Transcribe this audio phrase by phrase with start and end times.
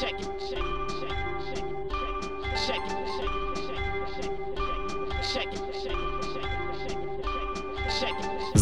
[0.00, 0.33] Check it,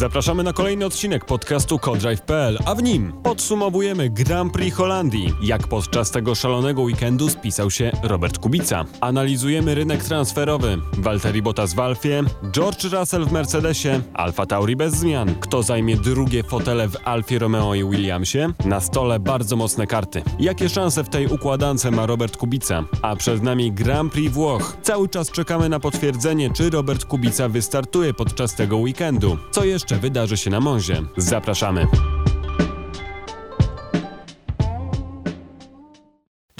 [0.02, 6.10] Zapraszamy na kolejny odcinek podcastu Codrive.pl, a w nim podsumowujemy Grand Prix Holandii, jak podczas
[6.10, 8.84] tego szalonego weekendu spisał się Robert Kubica.
[9.00, 15.34] Analizujemy rynek transferowy, Valtteri Bottas w Alfie, George Russell w Mercedesie, Alfa Tauri bez zmian,
[15.40, 20.22] kto zajmie drugie fotele w Alfie Romeo i Williamsie, na stole bardzo mocne karty.
[20.38, 22.84] Jakie szanse w tej układance ma Robert Kubica?
[23.02, 24.76] A przed nami Grand Prix Włoch.
[24.82, 29.38] Cały czas czekamy na potwierdzenie, czy Robert Kubica wystartuje podczas tego weekendu.
[29.50, 31.02] Co jeszcze wydarzy się na Monzie?
[31.16, 31.86] Zapraszamy.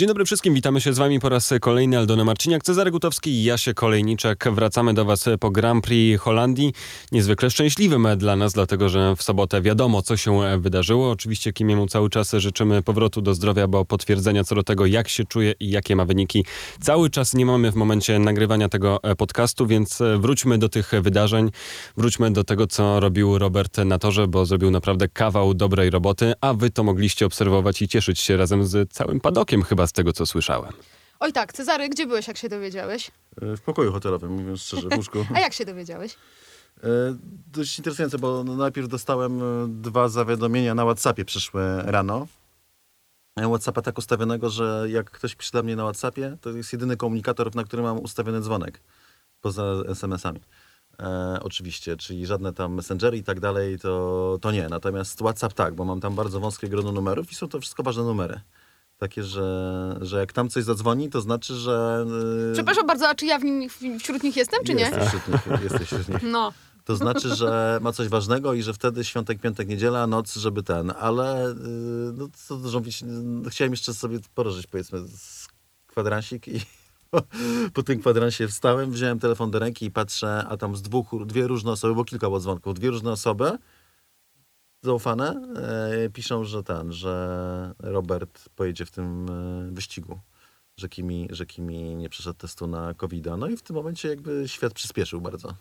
[0.02, 1.98] Dzień dobry wszystkim, witamy się z Wami po raz kolejny.
[1.98, 4.45] Aldona Marciniak, Cezary Gutowski i Jasie Kolejniczek.
[4.52, 6.73] Wracamy do Was po Grand Prix Holandii.
[7.12, 11.10] Niezwykle szczęśliwym dla nas, dlatego że w sobotę wiadomo, co się wydarzyło.
[11.10, 15.24] Oczywiście Kimiemu cały czas życzymy powrotu do zdrowia, bo potwierdzenia co do tego, jak się
[15.24, 16.45] czuje i jakie ma wyniki,
[16.80, 21.51] cały czas nie mamy w momencie nagrywania tego podcastu, więc wróćmy do tych wydarzeń.
[21.96, 26.55] Wróćmy do tego, co robił Robert na torze, bo zrobił naprawdę kawał dobrej roboty, a
[26.55, 30.26] Wy to mogliście obserwować i cieszyć się razem z całym padokiem chyba z tego, co
[30.26, 30.73] słyszałem.
[31.21, 33.10] Oj tak, Cezary, gdzie byłeś, jak się dowiedziałeś?
[33.43, 35.18] E, W pokoju hotelowym, mówiąc szczerze, w łóżku.
[35.37, 36.15] A jak się dowiedziałeś?
[36.84, 36.88] E,
[37.52, 42.26] Dość interesujące, bo najpierw dostałem e, dwa zawiadomienia na WhatsAppie przyszły rano.
[43.49, 47.54] WhatsAppa tak ustawionego, że jak ktoś pisze do mnie na WhatsAppie, to jest jedyny komunikator,
[47.54, 48.80] na którym mam ustawiony dzwonek.
[49.40, 50.40] Poza SMS-ami.
[51.01, 54.68] E, oczywiście, czyli żadne tam messengery i tak dalej, to, to nie.
[54.68, 58.02] Natomiast WhatsApp tak, bo mam tam bardzo wąskie grono numerów i są to wszystko ważne
[58.02, 58.40] numery.
[59.03, 62.07] Takie, że, że jak tam coś zadzwoni, to znaczy, że...
[62.51, 64.84] e, Przepraszam bardzo, a czy ja w nim, wśród nich jestem, czy nie?
[64.84, 66.22] Jesteś wśród nich, jesteś wśród nich.
[66.22, 66.53] No.
[66.84, 70.93] To znaczy, że ma coś ważnego i że wtedy świątek, piątek, niedziela, noc, żeby ten,
[71.00, 73.05] ale yy, no co dużo mówić,
[73.49, 75.49] chciałem jeszcze sobie porożyć powiedzmy z
[75.87, 76.61] kwadransik i
[77.11, 77.23] po,
[77.75, 81.47] po tym kwadransie wstałem, wziąłem telefon do ręki i patrzę, a tam z dwóch, dwie
[81.47, 83.59] różne osoby, bo kilka było dzwonków, dwie różne osoby
[84.82, 85.43] zaufane
[86.04, 90.20] e, piszą, że ten, że Robert pojedzie w tym e, wyścigu.
[90.76, 94.48] Że Kimi, że Kimi nie przeszedł testu na covid No i w tym momencie jakby
[94.48, 95.54] świat przyspieszył bardzo.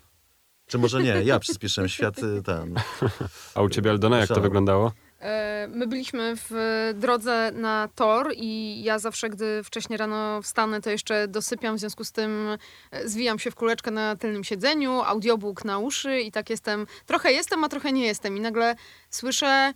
[0.66, 2.74] Czy może nie, ja przyspieszyłem świat y, ten.
[3.54, 4.92] A u Ciebie, Aldona, jak to wyglądało?
[5.22, 6.50] E, My byliśmy w
[6.94, 12.04] drodze na tor i ja zawsze, gdy wcześniej rano wstanę, to jeszcze dosypiam, w związku
[12.04, 12.48] z tym
[12.90, 17.32] e, zwijam się w kuleczkę na tylnym siedzeniu, audiobook na uszy i tak jestem, trochę
[17.32, 18.74] jestem, a trochę nie jestem i nagle
[19.10, 19.72] słyszę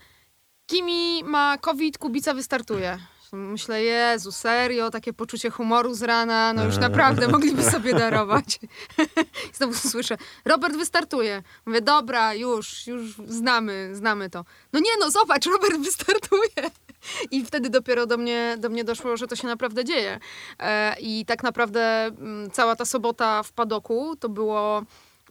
[0.67, 2.99] Kimi ma COVID, Kubica wystartuje.
[3.37, 8.59] Myślę, Jezu, serio, takie poczucie humoru z rana, no już naprawdę mogliby sobie darować.
[9.53, 11.43] I znowu słyszę, Robert wystartuje.
[11.67, 14.45] Mówię, dobra, już, już znamy, znamy to.
[14.73, 16.71] No nie no, zobacz, Robert wystartuje.
[17.31, 20.21] I wtedy dopiero do mnie, do mnie doszło, że to się naprawdę dzieje.
[20.59, 24.83] E, I tak naprawdę mm, cała ta sobota w padoku to było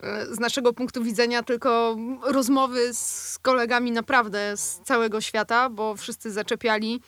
[0.03, 6.31] e, z naszego punktu widzenia tylko rozmowy z kolegami naprawdę z całego świata, bo wszyscy
[6.31, 7.01] zaczepiali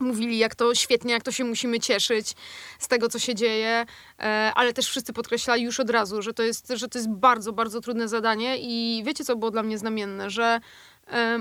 [0.00, 2.34] mówili, jak to świetnie, jak to się musimy cieszyć
[2.78, 3.86] z tego, co się dzieje,
[4.18, 7.52] e, ale też wszyscy podkreślali już od razu, że to jest, że to jest bardzo,
[7.52, 10.60] bardzo trudne zadanie i wiecie, co było dla mnie znamienne, że
[11.06, 11.38] e,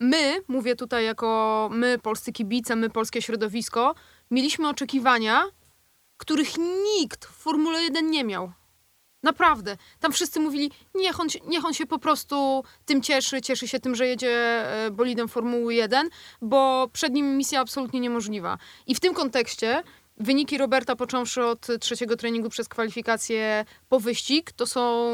[0.00, 3.94] my, mówię tutaj jako my, polscy kibice, my, polskie środowisko,
[4.30, 5.44] mieliśmy oczekiwania,
[6.16, 6.48] których
[6.98, 8.52] nikt w Formule 1 nie miał.
[9.22, 9.76] Naprawdę.
[10.00, 13.94] Tam wszyscy mówili, niech on, niech on się po prostu tym cieszy, cieszy się tym,
[13.94, 14.30] że jedzie
[14.86, 16.08] e, bolidem Formuły 1,
[16.42, 18.58] bo przed nim misja absolutnie niemożliwa.
[18.86, 19.82] I w tym kontekście
[20.20, 25.10] wyniki Roberta, począwszy od trzeciego treningu przez kwalifikacje po wyścig, to są,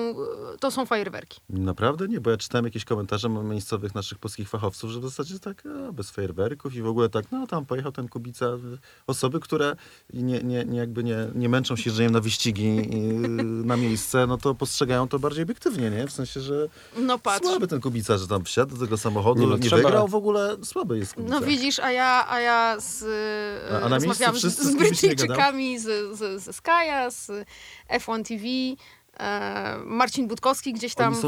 [0.54, 1.41] e, to są fajerwerki.
[1.48, 5.62] Naprawdę nie, bo ja czytałem jakieś komentarze miejscowych naszych polskich fachowców, że w zasadzie tak
[5.88, 8.47] a, bez fajerwerków i w ogóle tak, no tam pojechał ten Kubica.
[9.06, 9.76] Osoby, które
[10.12, 12.88] nie, nie, nie, jakby nie, nie męczą się jeżdżeniem na wyścigi
[13.64, 16.06] na miejsce, no to postrzegają to bardziej obiektywnie, nie?
[16.06, 17.47] W sensie, że No patrz.
[17.47, 20.14] słaby ten Kubica, że tam wsiadł do tego samochodu, Nie, nie, no trzeba- wygrał w
[20.14, 21.34] ogóle, słaby jest Kubica.
[21.41, 23.04] No widzisz, a ja, a ja z,
[23.72, 24.04] A- a na z,
[24.42, 25.83] z z nie Brytyjczykami z,
[26.18, 27.30] z, ze Sky'a, z
[27.91, 28.44] F1 TV.
[29.21, 31.22] E, Marcin Budkowski gdzieś tam w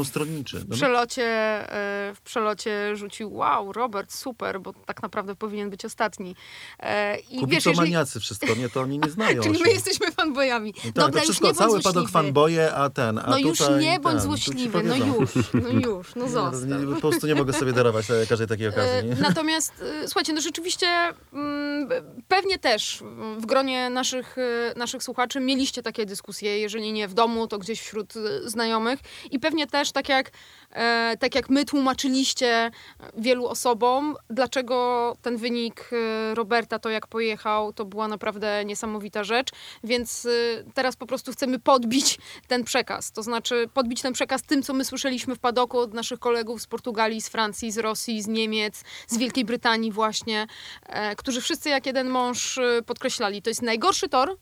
[0.67, 6.35] No, przelocie, e, w przelocie rzucił wow, Robert, super, bo tak naprawdę powinien być ostatni.
[6.79, 10.73] E, I wiesz, jeżeli, Kubitomaniacy wszystko, nie, to oni nie znają czyli my jesteśmy fanboyami.
[10.77, 13.37] No tak, Dobra, to już wszystko, nie bądź cały padok fanboje, a ten, a No
[13.37, 16.69] już tutaj nie bądź ten, złośliwy, no już, no już, no zostaw.
[16.95, 19.09] po prostu nie mogę sobie darować każdej takiej okazji.
[19.21, 20.87] Natomiast słuchajcie, no rzeczywiście
[21.33, 21.89] mm,
[22.27, 23.03] pewnie też
[23.37, 24.35] w gronie naszych,
[24.75, 28.99] naszych słuchaczy mieliście takie dyskusje, jeżeli nie w domu, to gdzieś gdzieś wśród e, znajomych.
[29.31, 30.31] I pewnie też tak jak,
[30.71, 32.71] e, tak jak my tłumaczyliście
[33.17, 39.49] wielu osobom, dlaczego ten wynik e, Roberta, to jak pojechał, to była naprawdę niesamowita rzecz.
[39.83, 40.29] Więc e,
[40.73, 43.11] teraz po prostu chcemy podbić ten przekaz.
[43.11, 46.67] To znaczy podbić ten przekaz tym, co my słyszeliśmy w padoku od naszych kolegów z
[46.67, 50.47] Portugalii, z Francji, z Rosji, z Niemiec, z Wielkiej Brytanii właśnie,
[50.85, 54.37] e, którzy wszyscy jak jeden mąż e, podkreślali, to jest najgorszy tor,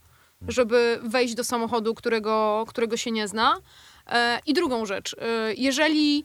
[0.48, 3.58] żeby wejść do samochodu, którego, którego się nie zna.
[4.08, 6.24] E, I drugą rzecz, e, jeżeli,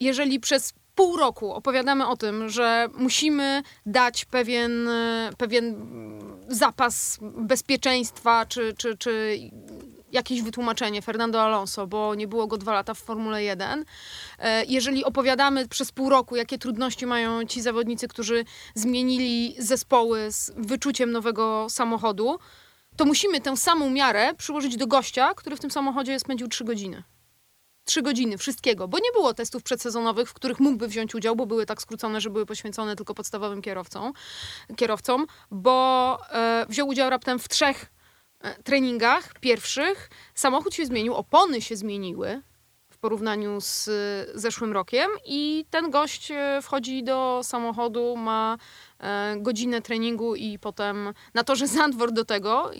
[0.00, 4.88] jeżeli przez pół roku opowiadamy o tym, że musimy dać pewien,
[5.38, 5.74] pewien
[6.48, 9.38] zapas bezpieczeństwa, czy, czy, czy
[10.12, 13.84] jakieś wytłumaczenie Fernando Alonso, bo nie było go dwa lata w Formule 1.
[14.38, 20.52] E, Jeżeli opowiadamy przez pół roku, jakie trudności mają ci zawodnicy, którzy zmienili zespoły z
[20.56, 22.38] wyczuciem nowego samochodu,
[22.98, 27.02] to musimy tę samą miarę przyłożyć do gościa, który w tym samochodzie spędził trzy godziny.
[27.84, 31.66] Trzy godziny wszystkiego, bo nie było testów przedsezonowych, w których mógłby wziąć udział, bo były
[31.66, 34.12] tak skrócone, że były poświęcone tylko podstawowym kierowcom,
[34.76, 37.86] kierowcom bo e, wziął udział raptem w trzech
[38.40, 40.10] e, treningach pierwszych.
[40.34, 42.42] Samochód się zmienił, opony się zmieniły
[42.98, 48.58] w porównaniu z e, zeszłym rokiem i ten gość e, wchodzi do samochodu, ma
[49.36, 52.70] godzinę treningu i potem na torze Zandvoort do tego,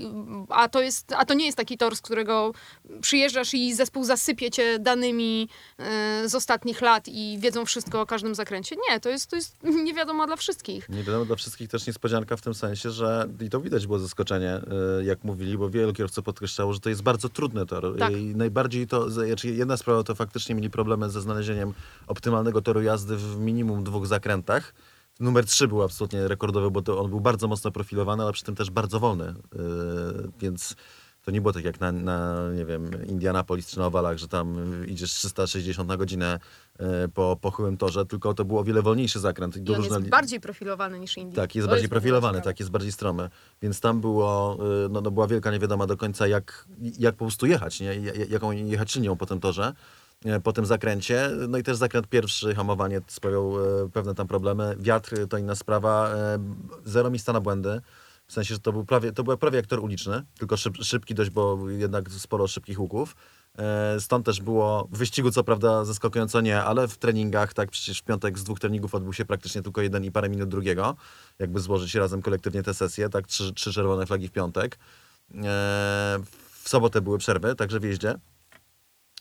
[0.49, 2.53] a to, jest, a to nie jest taki tor, z którego
[3.00, 5.49] przyjeżdżasz i zespół zasypie cię danymi
[5.79, 8.76] e, z ostatnich lat i wiedzą wszystko o każdym zakręcie.
[8.91, 9.56] Nie, to jest, to jest
[9.87, 10.88] nie wiadomo dla wszystkich.
[10.88, 14.61] Nie wiadomo dla wszystkich też niespodzianka w tym sensie, że i to widać było zaskoczenie,
[15.00, 17.97] y, jak mówili, bo wielu kierowców podkreślało, że to jest bardzo trudny tor.
[17.99, 18.12] Tak.
[18.12, 21.75] I najbardziej to, znaczy jedna sprawa to faktycznie mieli problemy ze znalezieniem
[22.06, 24.75] optymalnego toru jazdy w minimum dwóch zakrętach.
[25.20, 28.55] Numer 3 był absolutnie rekordowy, bo to on był bardzo mocno profilowany, ale przy tym
[28.55, 29.25] też bardzo wolny.
[29.29, 29.35] Y,
[30.41, 30.76] więc
[31.25, 34.56] to nie było tak jak na, na nie wiem, Indianapolis czy na Owalach, że tam
[34.87, 36.38] idziesz 360 na godzinę
[36.81, 39.56] y, po pochyłym torze, tylko to był o wiele wolniejszy zakręt.
[39.56, 41.37] I on różne jest bardziej profilowany niż Indy.
[41.37, 43.31] tak, jest To bardziej ogóle profilowany, tak, jest bardziej stromy.
[43.62, 46.69] Więc tam było, y, no, no była wielka niewiadoma do końca, jak,
[46.99, 47.94] jak po prostu jechać, nie?
[47.94, 49.75] Ja- Jaką jechać linią po tym torze, e,
[50.43, 51.31] po tym zakręcie.
[51.49, 53.53] No i też zakręt pierwszy, hamowanie sprawiał
[53.85, 54.76] e, pewne tam problemy.
[54.79, 56.38] Wiatr to inna sprawa, e,
[56.85, 57.81] zero miejsca na błędy.
[58.26, 61.15] W sensie, że to był prawie, to był prawie jak tor uliczny, tylko szyb, szybki
[61.15, 63.17] dość, bo jednak sporo szybkich łuków.
[63.59, 67.99] E, Stąd też było w wyścigu, co prawda zaskakująco nie, ale w treningach, tak przecież
[67.99, 70.97] w piątek z dwóch treningów odbył się praktycznie tylko jeden i parę minut drugiego,
[71.38, 74.79] jakby złożyć razem kolektywnie te sesje, tak trzy, trzy czerwone flagi w piątek.
[75.35, 76.19] E,
[76.62, 78.15] W sobotę były przerwy, także w jeździe.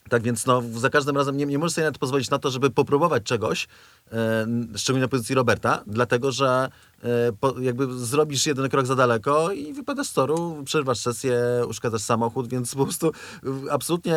[0.09, 2.69] Tak więc no, za każdym razem nie, nie możesz sobie nawet pozwolić na to, żeby
[2.69, 3.67] popróbować czegoś,
[4.11, 6.69] e, szczególnie na pozycji Roberta, dlatego że
[7.03, 12.01] e, po, jakby zrobisz jeden krok za daleko i wypadasz z toru, przerwasz sesję, uszkadzasz
[12.01, 13.11] samochód, więc po prostu
[13.67, 14.15] e, absolutnie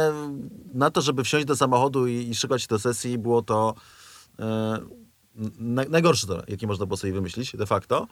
[0.75, 3.75] na to, żeby wsiąść do samochodu i, i się do sesji, było to
[4.39, 4.79] e,
[5.59, 8.07] na, najgorszy tor, jaki można było sobie wymyślić de facto.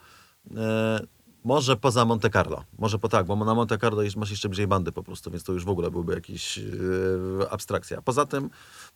[1.43, 2.63] Może poza Monte Carlo.
[2.79, 5.53] Może po tak, bo na Monte Carlo masz jeszcze bliżej bandy po prostu, więc to
[5.53, 6.61] już w ogóle byłby jakiś e,
[7.51, 8.01] abstrakcja.
[8.01, 8.49] Poza tym,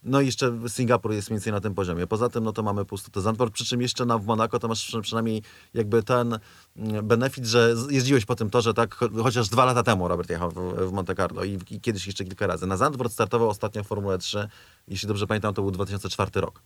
[0.04, 2.08] no i jeszcze Singapur jest mniej więcej na tym poziomie.
[2.08, 4.86] Poza tym, no to mamy to Zandvoort, przy czym jeszcze na, w Monako to masz
[4.88, 6.40] przy- przynajmniej jakby ten
[6.78, 10.52] mm, benefit, że jeździłeś po tym torze, tak, cho- chociaż dwa lata temu Robert jechał
[10.52, 10.56] w,
[10.90, 12.68] w Monte Carlo i, i kiedyś jeszcze kilka razy.
[12.68, 14.48] Na Zandvoort startował ostatnio w Formule 3,
[14.88, 16.62] jeśli dobrze pamiętam, to był 2004 rok.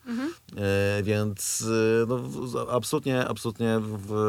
[0.58, 1.64] E, więc
[2.04, 2.22] e, no,
[2.72, 3.80] absolutnie, absolutnie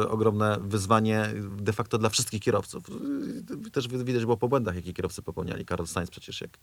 [0.09, 2.83] ogromne wyzwanie de facto dla wszystkich kierowców.
[3.67, 5.65] E, Też wi- widać było po błędach, jakie kierowcy popełniali.
[5.65, 6.57] Karl Sainz przecież jak,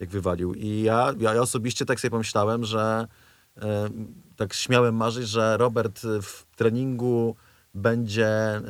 [0.00, 0.54] jak wywalił.
[0.54, 3.06] I ja, ja osobiście tak sobie pomyślałem, że
[3.62, 3.88] e,
[4.36, 7.36] tak śmiałem marzyć, że Robert w treningu
[7.74, 8.62] będzie e,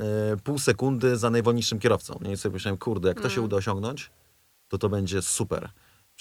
[0.44, 2.18] pół sekundy za najwolniejszym kierowcą.
[2.20, 4.10] Nie I sobie myślałem, kurde, jak to się uda osiągnąć,
[4.68, 5.68] to to będzie super.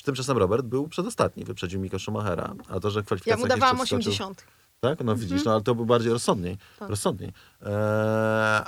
[0.03, 3.97] Tymczasem Robert był przedostatni, wyprzedził Mika Schumachera, a to, że w Ja mu dawałam podskoczył-
[3.97, 4.43] 80.
[4.79, 6.57] tak, no widzisz, no ale to był bardziej rozsądniej.
[6.79, 6.89] Tak.
[6.89, 7.29] rozsądniej.
[7.61, 7.71] Eee,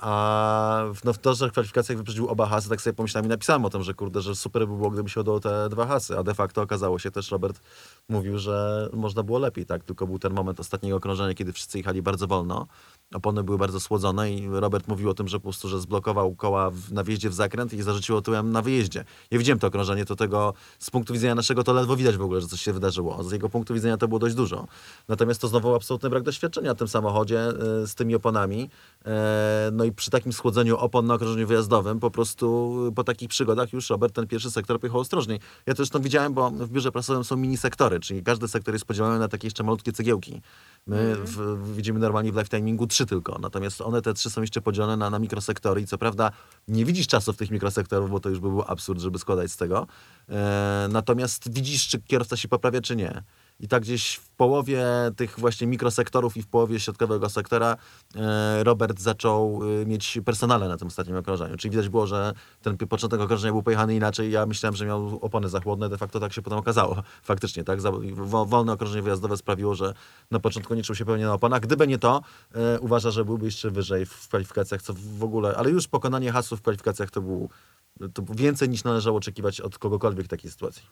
[0.01, 3.29] a w, no, w to, że w kwalifikacjach wyprzedził oba hasy, tak sobie pomyślałem i
[3.29, 6.17] napisałem o tym, że kurde, że super by było, gdyby się udało te dwa hasy,
[6.17, 7.61] a de facto okazało się też, Robert
[8.09, 12.01] mówił, że można było lepiej, tak, tylko był ten moment ostatniego okrążenia, kiedy wszyscy jechali
[12.01, 12.67] bardzo wolno,
[13.13, 16.69] opony były bardzo słodzone i Robert mówił o tym, że po prostu, że zblokował koła
[16.69, 19.05] w, na wjeździe w zakręt i zarzuciło tyłem na wyjeździe.
[19.31, 22.41] Ja widziałem to okrążenie, to tego z punktu widzenia naszego to ledwo widać w ogóle,
[22.41, 23.23] że coś się wydarzyło.
[23.23, 24.67] Z jego punktu widzenia to było dość dużo.
[25.07, 27.49] Natomiast to znowu absolutny brak doświadczenia w tym samochodzie
[27.83, 28.69] y, z tymi oponami.
[29.05, 33.73] E, No i przy takim schłodzeniu opon na okrążeniu wyjazdowym po prostu po takich przygodach
[33.73, 35.39] już Robert ten pierwszy sektor pojechał ostrożniej.
[35.65, 38.85] Ja to zresztą widziałem, bo w biurze prasowym są mini sektory, czyli każdy sektor jest
[38.85, 40.41] podzielony na takie jeszcze malutkie cegiełki.
[40.87, 44.61] My w, w, widzimy normalnie w lifetimingu trzy tylko, natomiast one te trzy są jeszcze
[44.61, 46.31] podzielone na, na mikrosektory i co prawda
[46.67, 49.87] nie widzisz czasów tych mikrosektorów, bo to już by był absurd, żeby składać z tego.
[50.29, 53.23] E, natomiast widzisz, czy kierowca się poprawia, czy nie.
[53.61, 54.83] I tak gdzieś w połowie
[55.15, 57.77] tych właśnie mikrosektorów i w połowie środkowego sektora
[58.15, 61.57] e, Robert zaczął e, mieć personale na tym ostatnim okrążeniu.
[61.57, 64.31] Czyli widać było, że ten początek okrążenia był pojechany inaczej.
[64.31, 65.89] Ja myślałem, że miał opony za chłodne.
[65.89, 67.03] De facto tak się potem okazało.
[67.23, 67.79] Faktycznie, tak?
[68.45, 69.93] Wolne okrążenie wyjazdowe sprawiło, że
[70.31, 71.61] na początku nie czuł się pełnie na oponach.
[71.61, 72.21] Gdyby nie to,
[72.55, 75.57] e, uważa, że byłby jeszcze wyżej w kwalifikacjach, co w ogóle...
[75.57, 77.49] Ale już pokonanie hasów w kwalifikacjach to był
[78.09, 80.83] to więcej niż należało oczekiwać od kogokolwiek w takiej sytuacji.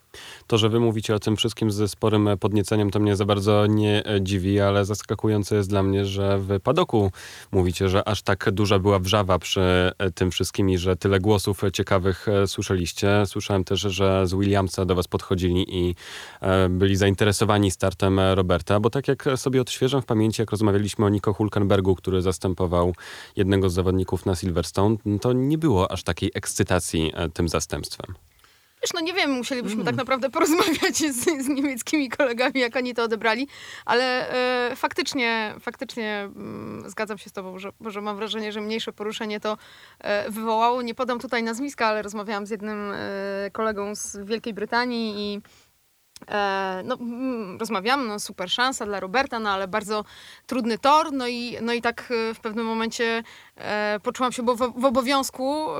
[0.47, 3.65] To, że wy mówicie o tym wszystkim ze sporym e, podnieceniem, to mnie za bardzo
[3.65, 7.11] nie e, dziwi, ale zaskakujące jest dla mnie, że w padoku
[7.51, 9.61] mówicie, że aż tak duża była wrzawa przy
[9.97, 13.23] e, tym wszystkim i że tyle głosów ciekawych słyszeliście.
[13.25, 15.95] Słyszałem też, że z Williamsa do was podchodzili i
[16.69, 21.33] byli zainteresowani startem Roberta, bo tak jak sobie odświeżam w pamięci, jak rozmawialiśmy o Nico
[21.33, 22.93] Hulkenbergu, który zastępował
[23.35, 28.15] jednego z zawodników na Silverstone, to nie było aż takiej ekscytacji e, tym zastępstwem.
[28.81, 33.03] Wiesz, no nie wiem, musielibyśmy tak naprawdę porozmawiać z, z niemieckimi kolegami, jak oni to
[33.03, 33.47] odebrali,
[33.85, 34.29] ale
[34.71, 39.39] e, faktycznie, faktycznie mm, zgadzam się z tobą, że, że mam wrażenie, że mniejsze poruszenie
[39.39, 39.57] to
[39.99, 40.81] e, wywołało.
[40.81, 42.97] Nie podam tutaj nazwiska, ale rozmawiałam z jednym e,
[43.51, 45.41] kolegą z Wielkiej Brytanii i
[46.83, 50.05] no, mm, rozmawiam, no super szansa dla Roberta, no ale bardzo
[50.47, 53.23] trudny tor, no i, no i tak e, w pewnym momencie
[53.57, 55.79] e, poczułam się w, w obowiązku e,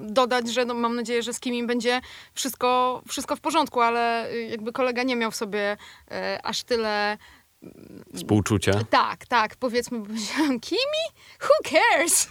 [0.00, 2.00] dodać, że no, mam nadzieję, że z kim im będzie
[2.34, 5.76] wszystko, wszystko w porządku, ale e, jakby kolega nie miał w sobie
[6.10, 7.18] e, aż tyle
[8.14, 8.72] Współczucie.
[8.90, 11.04] tak, tak, powiedzmy, powiedziałam, Kimi?
[11.42, 12.28] Who cares?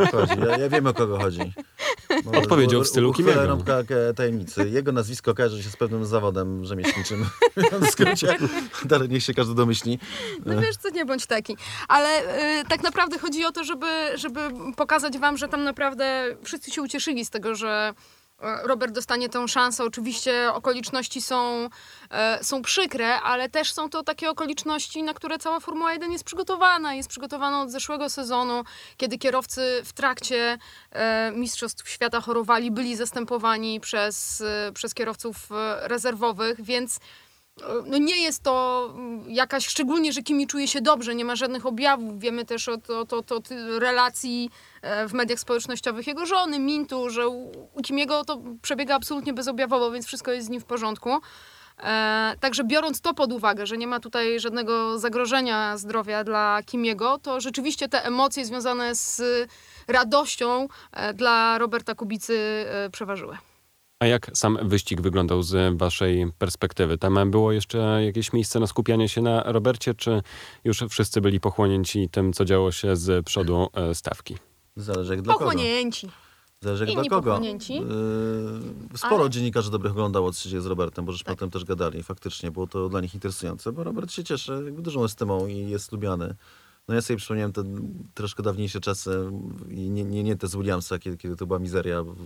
[0.00, 0.40] Obchodzi.
[0.48, 1.52] Ja, ja wiem, o kogo chodzi.
[2.24, 3.46] No, Odpowiedział w stylu Kimiego.
[3.46, 4.68] rąbka e, tajemnicy.
[4.68, 7.26] Jego nazwisko kojarzy się z pewnym zawodem rzemieślniczym.
[7.82, 8.36] w skrócie,
[8.84, 9.98] dalej niech się każdy domyśli.
[10.46, 11.56] No wiesz co, nie bądź taki.
[11.88, 12.20] Ale
[12.60, 14.40] y, tak naprawdę chodzi o to, żeby, żeby
[14.76, 17.94] pokazać wam, że tam naprawdę wszyscy się ucieszyli z tego, że
[18.38, 19.84] Robert dostanie tę szansę.
[19.84, 21.68] Oczywiście okoliczności są,
[22.10, 26.24] e, są przykre, ale też są to takie okoliczności, na które cała Formuła 1 jest
[26.24, 26.94] przygotowana.
[26.94, 28.64] Jest przygotowana od zeszłego sezonu,
[28.96, 30.58] kiedy kierowcy w trakcie
[30.90, 36.98] e, Mistrzostw Świata chorowali, byli zastępowani przez, e, przez kierowców e, rezerwowych, więc
[37.86, 41.66] no nie jest to mm, jakaś, szczególnie, że Kimi czuje się dobrze, nie ma żadnych
[41.66, 42.20] objawów.
[42.20, 44.50] Wiemy też od, od, od, od relacji
[44.82, 50.06] e, w mediach społecznościowych jego żony, Mintu, że u Kimiego to przebiega absolutnie bezobjawowo, więc
[50.06, 51.10] wszystko jest z nim w porządku.
[51.78, 57.18] E, także biorąc to pod uwagę, że nie ma tutaj żadnego zagrożenia zdrowia dla Kimiego,
[57.18, 59.22] to rzeczywiście te emocje związane z
[59.88, 63.38] radością e, dla Roberta Kubicy e, przeważyły.
[64.00, 66.98] A jak sam wyścig wyglądał z waszej perspektywy?
[66.98, 70.22] Tam było jeszcze jakieś miejsce na skupianie się na Robercie, czy
[70.64, 74.36] już wszyscy byli pochłonięci tym, co działo się z przodu e, stawki?
[74.76, 75.44] Zależy jak dla kogo.
[75.44, 76.08] Pochłonięci.
[76.60, 77.30] Zależy jak Inni dla kogo.
[77.30, 77.74] pochłonięci.
[77.74, 81.34] Yy, sporo Ale- dziennikarzy dobrych oglądało, co się dzieje z Robertem, bo już Tak.
[81.34, 82.02] potem też gadali.
[82.02, 85.92] Faktycznie było to dla nich interesujące, bo Robert się cieszy jakby dużą estymą i jest
[85.92, 86.34] lubiany.
[86.88, 87.64] No ja sobie przypomniałem te
[88.14, 89.30] troszkę dawniejsze czasy
[89.70, 92.16] i nie, nie, nie te z Williamsa, kiedy, kiedy to była mizeria w,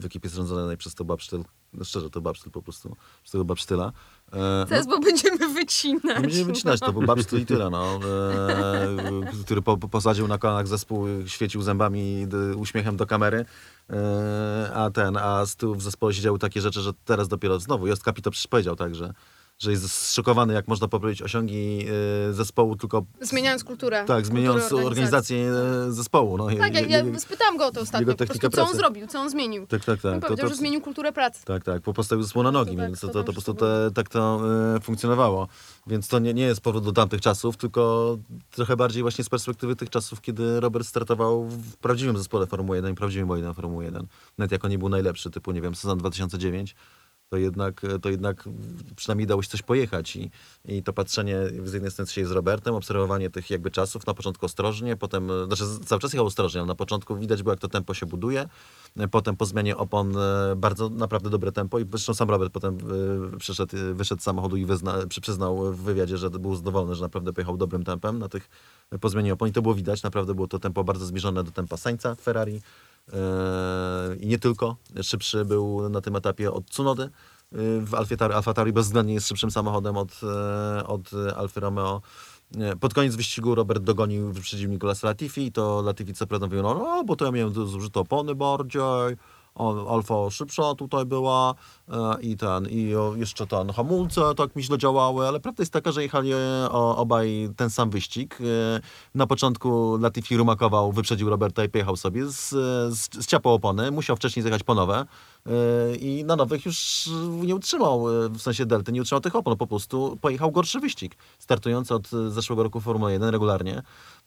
[0.00, 1.44] w ekipie zrządzonej przez to Babsztyl.
[1.72, 3.92] No szczerze, to Babsztyl po prostu, przez tego Babsztyla.
[4.32, 6.16] E, Teraz, bo będziemy wycinać.
[6.16, 8.00] no, będziemy wycinać to, bo Babsztyl i tyle, no.
[8.04, 13.44] E, który po, po, posadził na kolanach zespół, świecił zębami, d, uśmiechem do kamery.
[13.90, 17.60] E, a ten, a z tyłu w zespole się działy takie rzeczy, że teraz dopiero
[17.60, 19.14] znowu, Jost Kapi to przecież powiedział tak, że,
[19.60, 21.86] że jest zszokowany, jak można poprawić osiągi
[22.28, 24.04] e, zespołu, tylko Zmieniając kulturę.
[24.06, 25.36] tak, zmieniając kulturę organizację
[25.88, 26.36] e, zespołu.
[26.38, 28.14] No, Tak, ja, ja spytałam go o to ostatnio.
[28.14, 29.66] Po prostu, co on zrobił, co on zmienił.
[29.66, 30.14] tak, tak, tak.
[30.14, 31.44] On To- powiedział, to- że zmienił kulturę pracy.
[31.44, 33.32] Tak, tak, po postawił zespół na nogi, To tak, więc to, to to, to po
[33.32, 34.40] prostu te, tak to
[34.76, 35.48] e, funkcjonowało.
[35.86, 38.16] Więc to nie, nie jest powrót do tamtych czasów, tylko
[38.50, 42.92] trochę bardziej właśnie z perspektywy tych czasów, kiedy Robert startował w prawdziwym zespole Formuły 1
[42.92, 44.06] i prawdziwym bojem Formuły 1.
[44.38, 46.74] Nawet jak on nie był najlepszy, typu, nie wiem, sezon 2009,
[47.30, 48.44] to jednak, to jednak
[48.96, 50.30] przynajmniej dało się coś pojechać i,
[50.64, 54.46] i to patrzenie z jednej strony się z Robertem, obserwowanie tych jakby czasów, na początku
[54.46, 57.94] ostrożnie, potem, znaczy cały czas jechał ostrożnie, ale na początku widać było jak to tempo
[57.94, 58.48] się buduje,
[59.10, 62.78] potem po zmianie opon e, bardzo naprawdę dobre tempo i zresztą sam Robert potem
[63.34, 66.94] e, przyszedł, e, wyszedł z samochodu i wyzna, przy- przyznał w wywiadzie, że był zadowolony,
[66.94, 68.48] że naprawdę pojechał dobrym tempem na tych
[69.00, 71.76] po zmianie opon i to było widać, naprawdę było to tempo bardzo zbliżone do tempa
[71.76, 72.60] w Ferrari
[74.20, 77.10] i nie tylko, szybszy był na tym etapie od Tsunody,
[77.80, 82.02] w Alfa Tauri, Alfa Tauri bezwzględnie jest szybszym samochodem od, e, od Alfy Romeo.
[82.80, 86.98] pod koniec wyścigu Robert dogonił, wyprzedził Nicolas Latifi i to Latifi co prawda mówił, no,
[86.98, 89.16] o, bo to ja miałem zużyte opony bardziej,
[89.88, 91.54] Alfa szybsza tutaj była
[91.88, 95.92] e, i ten, i jeszcze ten hamulce tak mi źle działały, ale prawda jest taka,
[95.92, 98.38] że jechali e, obaj ten sam wyścig.
[98.40, 98.44] E,
[99.14, 102.48] na początku Latifi rumakował, wyprzedził Roberta i pojechał sobie, z,
[102.96, 105.04] z, zciapał opony, musiał wcześniej zjechać po nowe
[106.00, 109.66] i na nowych już nie utrzymał, e, w sensie delty, nie utrzymał tych opon, po
[109.66, 113.82] prostu pojechał gorszy wyścig, startując od e, zeszłego roku Formuły 1 regularnie.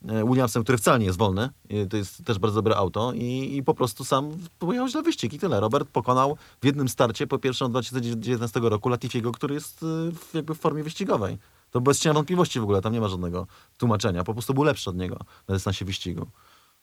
[0.08, 1.50] E, Williamsem, który wcale nie jest wolny,
[1.90, 5.40] to jest też bardzo dobre auto i, i po prostu sam pojechał źle wyścig i
[5.40, 5.60] tyle.
[5.60, 10.56] Robert pokonał w jednym starcie po pierwszym od 2019 roku Latifiego, który jest w, jakby
[10.56, 11.38] w formie wyścigowej.
[11.72, 14.24] To bez cienia wątpliwości w ogóle, tam nie ma żadnego tłumaczenia.
[14.24, 15.18] Po prostu był lepszy od niego
[15.48, 16.28] na dystansie wyścigu.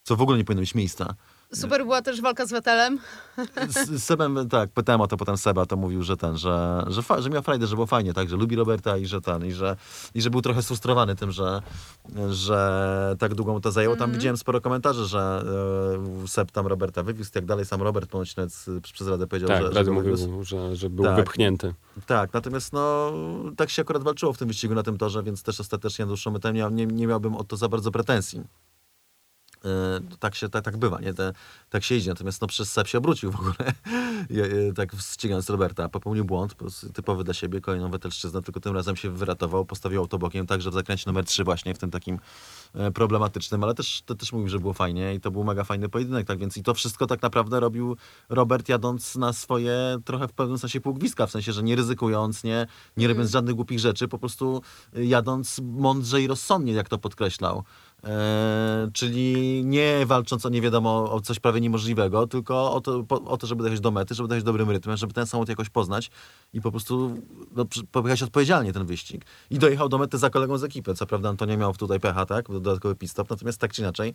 [0.03, 1.15] Co w ogóle nie powinno mieć miejsca.
[1.53, 2.99] Super była też walka z Vettelem.
[3.69, 7.01] Z, z Sebem, tak, pytałem o to potem Seba, to mówił, że ten, że, że,
[7.01, 9.51] fa, że miał frajdę, że było fajnie, tak, że lubi Roberta i że ten, i
[9.51, 9.75] że,
[10.15, 11.61] i że był trochę sfrustrowany tym, że,
[12.29, 13.95] że tak długo mu to zajęło.
[13.95, 15.43] Tam widziałem sporo komentarzy, że
[16.23, 17.65] e, Seb tam Roberta wywiózł i tak dalej.
[17.65, 18.35] Sam Robert ponoć
[18.93, 21.15] przez Radę powiedział, Tak, że, że mówił, że, że był Tak.
[21.15, 21.73] wypchnięty.
[22.05, 23.11] Tak, natomiast no,
[23.57, 26.31] tak się akurat walczyło w tym wyścigu na tym torze, więc też ostatecznie na dłuższą
[26.31, 28.43] metę nie, nie, nie miałbym o to za bardzo pretensji.
[29.65, 31.13] E, tak się tak, tak bywa, nie?
[31.13, 31.33] Te,
[31.69, 32.09] tak się idzie.
[32.09, 33.73] Natomiast no, przez Seb się obrócił w ogóle,
[34.75, 35.89] tak ścigając Roberta.
[35.89, 40.17] Popełnił błąd, po typowy dla siebie, kolejną wetelszczyznę, tylko tym razem się wyratował, postawił auto
[40.17, 42.19] bokiem, także w zakręcie numer 3 właśnie, w tym takim
[42.93, 46.27] problematycznym, ale też, to też mówił, że było fajnie i to był mega fajny pojedynek,
[46.27, 47.97] tak więc i to wszystko tak naprawdę robił
[48.29, 52.67] Robert jadąc na swoje trochę w pewnym sensie półgwizdka, w sensie, że nie ryzykując, nie,
[52.97, 54.61] nie robiąc żadnych głupich rzeczy, po prostu
[54.97, 57.63] y, jadąc mądrze i rozsądnie, jak to podkreślał.
[58.03, 63.23] E, czyli nie walcząc o nie wiadomo o coś prawie niemożliwego, tylko o to, po,
[63.23, 66.11] o to, żeby dojechać do mety, żeby dojechać dobrym rytmem, żeby ten samochód jakoś poznać
[66.53, 67.17] i po prostu
[67.55, 67.65] no,
[68.23, 69.25] odpowiedzialnie ten wyścig.
[69.49, 70.93] I dojechał do mety za kolegą z ekipy.
[70.93, 72.49] Co prawda Antonio miał tutaj pecha, tak?
[72.61, 74.13] Dodatkowy pit stop, natomiast tak czy inaczej,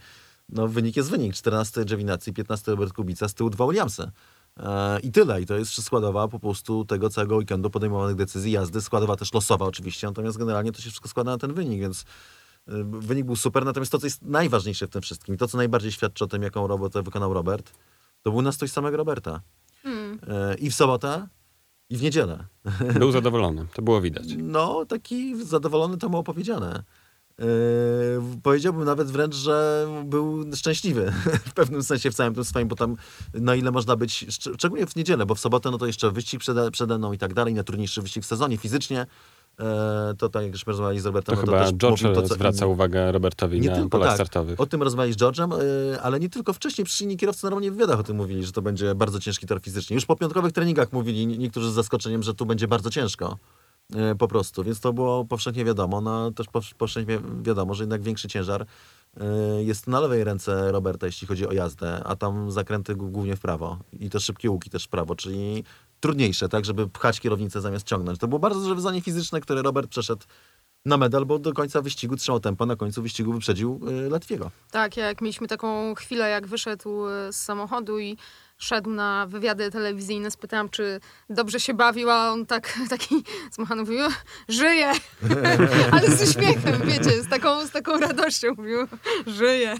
[0.49, 1.35] no wynik jest wynik.
[1.35, 4.11] 14 Giovinazzi, 15 Robert Kubica, z tyłu dwa Williamsy.
[4.57, 5.43] E, I tyle.
[5.43, 8.81] I to jest składowa po prostu tego całego weekendu podejmowanych decyzji, jazdy.
[8.81, 12.05] Składowa też losowa oczywiście, natomiast generalnie to się wszystko składa na ten wynik, więc y,
[12.85, 13.65] wynik był super.
[13.65, 16.43] Natomiast to, co jest najważniejsze w tym wszystkim, i to, co najbardziej świadczy o tym,
[16.43, 17.73] jaką robotę wykonał Robert,
[18.23, 19.41] to był nastrój samego Roberta.
[20.29, 21.29] E, I w sobotę,
[21.91, 22.45] i w niedzielę.
[22.99, 24.25] Był zadowolony, to było widać.
[24.39, 26.83] No, taki zadowolony to mało powiedziane.
[27.39, 27.47] Yy,
[28.43, 31.13] powiedziałbym nawet wręcz, że był szczęśliwy
[31.51, 32.97] w pewnym sensie w całym tym swoim, bo tam
[33.35, 36.41] na ile można być, szcz- szczególnie w niedzielę, bo w sobotę no to jeszcze wyścig
[36.41, 39.07] przede, przede mną i tak dalej, najtrudniejszy wyścig w sezonie fizycznie.
[39.61, 42.35] E, to tak jak żeśmy rozmawiali z Robertem, To no chyba też George to, co
[42.35, 44.17] zwraca uwagę Robertowi Nie na tylko polach tak.
[44.17, 44.61] startowych.
[44.61, 45.59] O tym rozmawiali z George'em,
[45.93, 48.53] yy, ale nie tylko wcześniej przy inni kierowcy normalnie w wywiadach o tym mówili, że
[48.53, 49.95] to będzie bardzo ciężki tor fizycznie.
[49.95, 53.39] Już po piątkowych treningach mówili nie- niektórzy z zaskoczeniem, że tu będzie bardzo ciężko.
[53.91, 56.01] Yy, Po prostu, więc to było powszechnie wiadomo.
[56.01, 58.67] No, też pow- powszechnie wiadomo, że jednak większy ciężar
[59.17, 59.25] yy,
[59.65, 63.79] jest na lewej ręce Roberta, jeśli chodzi o jazdę, a tam zakręty głównie w prawo
[64.01, 65.65] i te szybkie łuki też w prawo, czyli
[66.01, 68.19] trudniejsze, tak, żeby pchać kierownicę zamiast ciągnąć.
[68.19, 70.23] To było bardzo duże wyzwanie fizyczne, które Robert przeszedł
[70.85, 74.51] na medal, bo do końca wyścigu trzymał tempo, na końcu wyścigu wyprzedził yy, Latwiego.
[74.71, 78.17] Tak, jak mieliśmy taką chwilę, jak wyszedł e, z samochodu i
[78.59, 83.99] szedł na wywiady telewizyjne, spytałam, czy dobrze się bawił, a on tak, taki zmachany mówił,
[84.49, 84.93] żyje,
[85.93, 88.79] ale z uśmiechem, wiecie, z taką, z taką radością mówił,
[89.27, 89.75] żyje.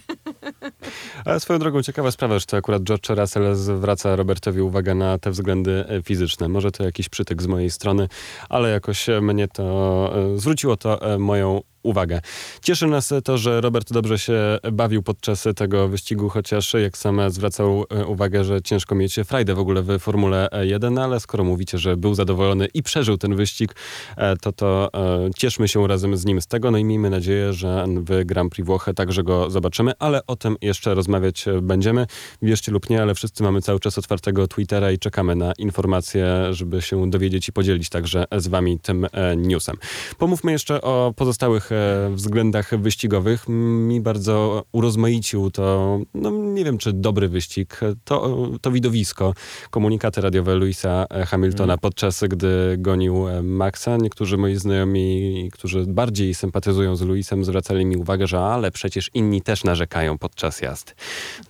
[1.25, 5.31] Ale swoją drogą ciekawa sprawa, że to akurat George Russell zwraca Robertowi uwagę na te
[5.31, 6.49] względy e, fizyczne.
[6.49, 8.09] Może to jakiś przytyk z mojej strony,
[8.49, 12.21] ale jakoś e, mnie to, e, zwróciło to moją uwagę.
[12.63, 17.85] Cieszy nas to, że Robert dobrze się bawił podczas tego wyścigu, chociaż jak sam zwracał
[17.91, 21.79] e, uwagę, że ciężko mieć frajdę w ogóle w Formule 1, no ale skoro mówicie,
[21.79, 23.75] że był zadowolony i przeżył ten wyścig,
[24.17, 27.53] e, to to e, cieszmy się razem z nim z tego, no i miejmy nadzieję,
[27.53, 32.07] że w Grand Prix Włochy także go zobaczymy, ale o tym jeszcze rozmawiać będziemy.
[32.43, 36.83] Wierzcie lub nie, ale wszyscy mamy cały czas otwartego Twittera i czekamy na informacje, żeby
[36.83, 39.77] się dowiedzieć i podzielić także z wami tym newsem.
[40.19, 41.71] Pomówmy jeszcze o pozostałych
[42.15, 43.45] względach wyścigowych.
[43.49, 49.35] Mi bardzo urozmaicił to, no nie wiem czy dobry wyścig, to, to widowisko,
[49.71, 53.97] komunikaty radiowe Louisa e, Hamiltona podczas gdy gonił e, Maxa.
[53.97, 59.43] Niektórzy moi znajomi, którzy bardziej sympatyzują z Louisem, zwracali mi uwagę, że ale przecież inni
[59.43, 60.93] też narzekają podczas jazdy.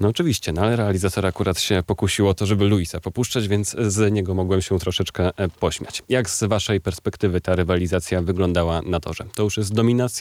[0.01, 4.12] No oczywiście, no ale realizator akurat się pokusił o to, żeby Louisa popuszczać, więc z
[4.12, 6.03] niego mogłem się troszeczkę e, pośmiać.
[6.09, 9.25] Jak z waszej perspektywy ta rywalizacja wyglądała na torze?
[9.35, 10.16] To już jest dominacja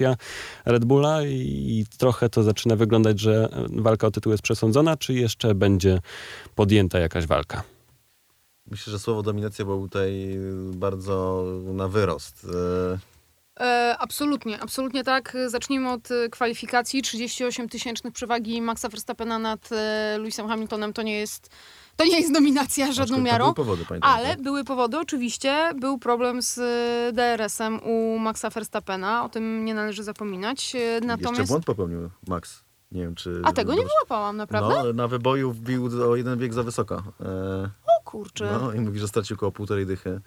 [0.65, 5.55] Red Bulla i trochę to zaczyna wyglądać, że walka o tytuł jest przesądzona, czy jeszcze
[5.55, 5.99] będzie
[6.55, 7.63] podjęta jakaś walka?
[8.67, 10.39] Myślę, że słowo dominacja było tutaj
[10.73, 12.47] bardzo na wyrost.
[13.59, 15.37] E, absolutnie, absolutnie tak.
[15.47, 17.01] Zacznijmy od kwalifikacji.
[17.01, 21.49] 38 tysięcznych przewagi Maxa Verstappena nad e, Lewisem Hamiltonem to nie jest,
[21.95, 23.43] to nie jest dominacja żadną Aczkolwiek miarą.
[23.45, 24.11] były powody, pamiętam.
[24.11, 24.41] Ale tak?
[24.41, 25.71] były powody, oczywiście.
[25.79, 26.59] Był problem z
[27.15, 30.75] DRS-em u Maxa Verstappena, o tym nie należy zapominać.
[30.75, 31.47] E, Jeszcze Natomiast.
[31.51, 32.63] błąd popełnił Max.
[32.91, 33.41] Nie wiem, czy...
[33.43, 34.75] A tego nie wyłapałam, naprawdę?
[34.83, 37.03] No, na wyboju wbił o jeden wiek za wysoko.
[37.21, 37.25] E,
[37.99, 38.57] O kurczę.
[38.61, 40.21] no i mówi, że stracił około półtorej dychy.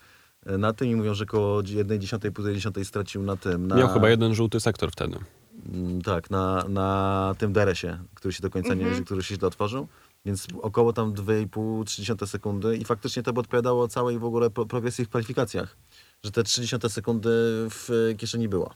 [0.47, 3.67] E, Na tym i mówią, że około jednej dziesiątej, półtorej dziesiątej stracił na tym.
[3.67, 5.19] Na, Miał chyba jeden żółty sektor wtedy.
[5.75, 8.95] Mm, Tak, na, na tym DRS-ie, który się do końca Mhm.
[8.95, 9.89] nie, który się źle otworzył.
[10.25, 15.05] Więc około tam 2,5-3 sekundy i faktycznie to by odpowiadało całej w ogóle pro- progresji
[15.05, 15.77] w kwalifikacjach.
[16.25, 17.29] Że te 30 sekundy
[17.71, 18.75] w kieszeni było.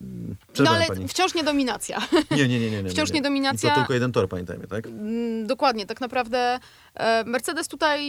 [0.00, 1.08] Mm, No Przerwałem ale pani.
[1.08, 1.98] wciąż nie dominacja.
[2.30, 2.90] Nie, nie, nie, nie, nie.
[2.94, 3.14] wciąż nie.
[3.14, 3.70] nie dominacja.
[3.70, 4.86] I to tylko jeden tor, pamiętajmy, tak?
[4.86, 6.58] Mm, Dokładnie, tak naprawdę
[7.26, 8.00] Mercedes tutaj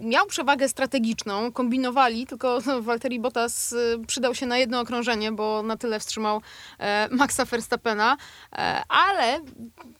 [0.00, 5.76] miał przewagę strategiczną, kombinowali, tylko Valtteri Bottas e, przydał się na jedno okrążenie, bo na
[5.76, 6.42] tyle wstrzymał
[6.78, 8.16] e, Maxa Verstappena,
[8.52, 9.40] e, ale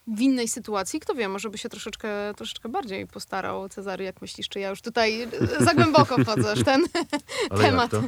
[0.07, 4.49] w innej sytuacji, kto wie, może by się troszeczkę, troszeczkę bardziej postarał Cezary, jak myślisz,
[4.49, 5.29] czy ja już tutaj e,
[5.65, 6.85] za głęboko wchodzę w ten
[7.49, 7.91] Ale temat.
[7.91, 8.03] to?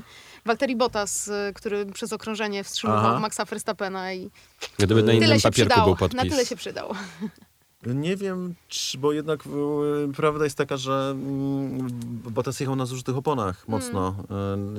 [0.46, 3.20] Valtteri Bottas, e, który przez okrążenie wstrzymywał Aha.
[3.20, 4.30] Maxa Verstappena i
[4.78, 6.50] Gdyby na tyle innym się papierku przydało, był na tyle podpis.
[6.50, 6.94] się przydał.
[7.86, 11.88] Nie wiem, czy, bo jednak y, prawda jest taka, że mm,
[12.30, 14.16] Bottas jechał na zużytych oponach mocno.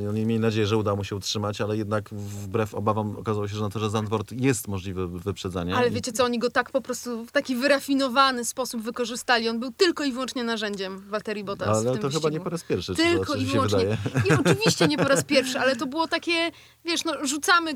[0.00, 3.54] Y, Oni mieli nadzieję, że uda mu się utrzymać, ale jednak wbrew obawom okazało się,
[3.56, 5.76] że na torze Zandvoort jest możliwe wyprzedzenie.
[5.76, 9.48] Ale wiecie co, oni go tak po prostu w taki wyrafinowany sposób wykorzystali.
[9.48, 12.28] On był tylko i wyłącznie narzędziem Walteri Bottas w Ale to chyba wyścigu.
[12.28, 13.96] nie po raz pierwszy, Tylko to, i wyłącznie.
[14.30, 16.50] I oczywiście nie po raz pierwszy, ale to było takie,
[16.84, 17.74] wiesz, no rzucamy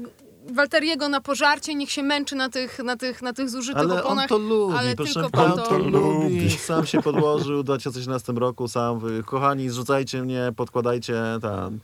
[0.53, 4.01] Walteriego na pożarcie, niech się męczy na tych, na tych, na tych zużytych Ale on
[4.07, 4.29] oponach.
[4.29, 6.51] to lubi, ale proszę tylko on to- to lubi.
[6.67, 11.79] Sam się podłożył w 2018 roku, sam, wy- kochani, zrzucajcie mnie, podkładajcie tam.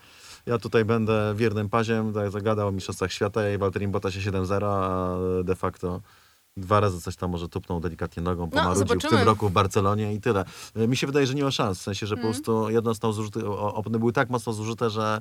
[0.47, 5.17] Ja tutaj będę wiernym paziem, tak zagadał o Mistrzostwach Świata i Walteri Bottasie 7-0, a
[5.45, 6.01] de facto
[6.57, 9.19] dwa razy coś tam może tupnął delikatnie nogą, pomarudził w No, zobaczymy.
[9.19, 10.45] tym roku w Barcelonie i tyle.
[10.77, 12.33] E, Mi się wydaje, że nie ma szans, w sensie, że Mhm.
[12.35, 15.21] po prostu jedno zostało zużyte, o- opony były tak mocno zużyte, że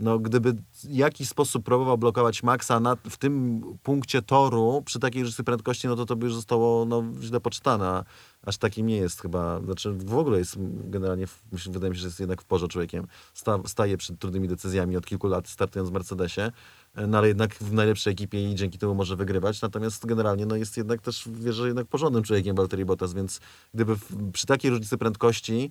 [0.00, 5.22] no, gdyby w jakiś sposób próbował blokować Maxa na, w tym punkcie toru przy takiej
[5.22, 8.04] różnicy prędkości, no to to by już zostało no, źle poczytane.
[8.42, 9.60] Aż takim nie jest chyba.
[9.60, 13.06] Znaczy w ogóle jest generalnie, wydaje mi się, że jest jednak w porze człowiekiem.
[13.34, 16.52] Sta, staje przed trudnymi decyzjami od kilku lat, startując w Mercedesie,
[16.94, 19.62] e, no ale jednak w najlepszej ekipie i dzięki temu może wygrywać.
[19.62, 23.40] Natomiast generalnie no, jest jednak też, wierzę, jednak porządnym człowiekiem Valtteri Bottas, więc
[23.74, 25.70] gdyby w, przy takiej różnicy prędkości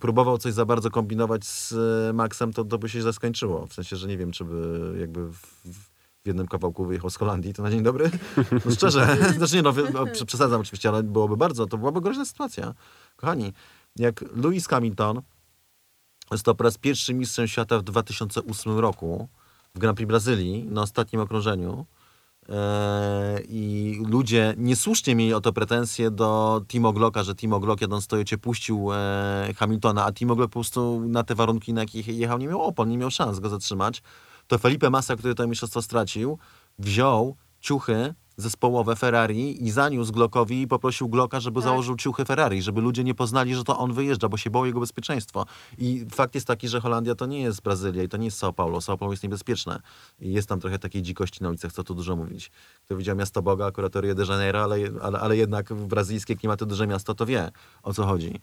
[0.00, 3.66] próbował coś za bardzo kombinować z e, Maxem, to, to by się źle skończyło.
[3.66, 7.54] W sensie, że nie wiem, czy by jakby w, w jednym kawałku wyjechał z Holandii,
[7.54, 8.10] to na dzień dobry.
[8.64, 12.24] No szczerze, znaczy nie, no, no prze- przesadzam oczywiście, ale byłoby bardzo, to byłaby groźna
[12.24, 12.74] sytuacja.
[13.16, 13.52] Kochani,
[13.96, 15.22] jak Lewis Hamilton
[16.30, 19.28] został po raz pierwszy mistrzem świata w 2008 roku
[19.74, 22.01] w Grand Prix Brazylii na ostatnim okrążeniu, E,
[23.48, 28.38] I ludzie niesłusznie mieli o to pretensje do Timo Glocka, że Timo Glock jadąc stojocie
[28.38, 32.48] puścił e, Hamiltona, a Timo Glock po prostu na te warunki, na jakich jechał, nie
[32.48, 34.02] miał opon, nie miał szans go zatrzymać.
[34.46, 36.38] To Felipe Massa, który to mistrzostwo stracił,
[36.78, 41.64] wziął ciuchy zespołowe Ferrari i zaniósł Glockowi i poprosił Glocka, żeby Tak.
[41.64, 44.80] założył ciuchy Ferrari, żeby ludzie nie poznali, że to on wyjeżdża, bo się bał jego
[44.80, 45.46] bezpieczeństwo.
[45.78, 48.52] I fakt jest taki, że Holandia to nie jest Brazylia i to nie jest São
[48.52, 48.78] Paulo.
[48.78, 49.80] São Paulo jest niebezpieczne.
[50.20, 52.50] I jest tam trochę takiej dzikości na ulicach, co tu dużo mówić.
[52.84, 56.86] Kto widział Miasto Boga, akurat Rio de Janeiro, ale, ale, ale jednak brazylijskie klimaty, duże
[56.86, 57.50] miasto, to wie,
[57.82, 58.40] o co chodzi.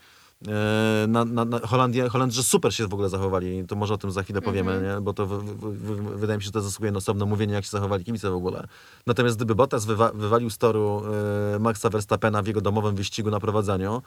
[0.48, 4.12] E, Na, na, na Holandia, Holendrzy super się w ogóle zachowali, to może o tym
[4.12, 5.02] za chwilę powiemy, nie?
[5.02, 7.64] bo to w, w, w, wydaje mi się, że to zasługuje na osobne mówienie, jak
[7.64, 8.68] się zachowali kibice w ogóle.
[9.08, 11.02] Natomiast gdyby Bottas wywa, wywalił z toru
[11.56, 14.02] e, Maxa Verstappena w jego domowym wyścigu na prowadzeniu,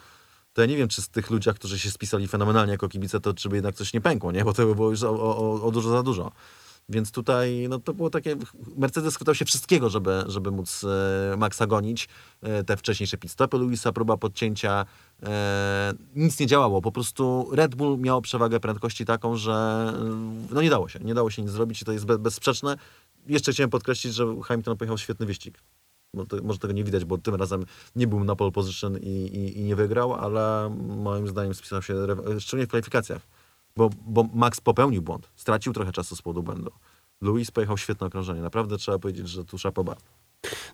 [0.54, 3.34] to ja nie wiem, czy z tych ludziach, którzy się spisali fenomenalnie jako kibice, to
[3.34, 4.44] czy by jednak coś nie pękło, nie?
[4.44, 6.32] bo to by było już o, o, o dużo za dużo.
[6.92, 8.36] Więc tutaj no, to było takie.
[8.76, 12.08] Mercedes chwytał się wszystkiego, żeby, żeby móc e, Maxa gonić.
[12.42, 14.86] E, te wcześniejsze pit stopy Luisa, próba podcięcia.
[15.22, 16.82] E, nic nie działało.
[16.82, 19.52] Po prostu Red Bull miał przewagę prędkości taką, że
[19.96, 20.98] e, no nie dało się.
[20.98, 22.76] Nie dało się nic zrobić i to jest be, bezsprzeczne.
[23.26, 25.58] Jeszcze chciałem podkreślić, że Hamilton pojechał świetny wyścig.
[26.14, 27.64] Bo to, może tego nie widać, bo tym razem
[27.96, 31.94] nie był na pole position i, i, i nie wygrał, ale moim zdaniem spisał się,
[32.38, 33.22] szczególnie w kwalifikacjach.
[33.76, 35.30] Bo, bo Max popełnił błąd.
[35.36, 36.70] Stracił trochę czasu z powodu błędu.
[37.20, 38.42] Luis pojechał świetne okrążenie.
[38.42, 39.96] Naprawdę trzeba powiedzieć, że tu szapoba.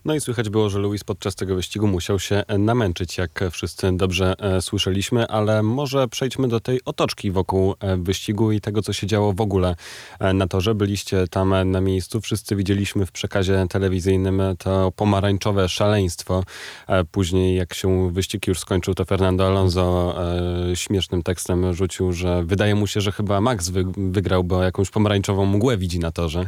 [0.05, 3.91] No i słychać było, że Louis podczas tego wyścigu musiał się e, namęczyć, jak wszyscy
[3.97, 8.93] dobrze e, słyszeliśmy, ale może przejdźmy do tej otoczki wokół e, wyścigu i tego, co
[8.93, 9.75] się działo w ogóle
[10.33, 10.75] na torze.
[10.75, 16.43] Byliście tam na miejscu, wszyscy widzieliśmy w przekazie telewizyjnym to pomarańczowe szaleństwo.
[17.11, 20.15] Później, jak się wyścig już skończył, to Fernando Alonso
[20.75, 25.45] śmiesznym tekstem rzucił, że wydaje mu się, że chyba Max wy, wygrał, bo jakąś pomarańczową
[25.45, 26.45] mgłę widzi na torze.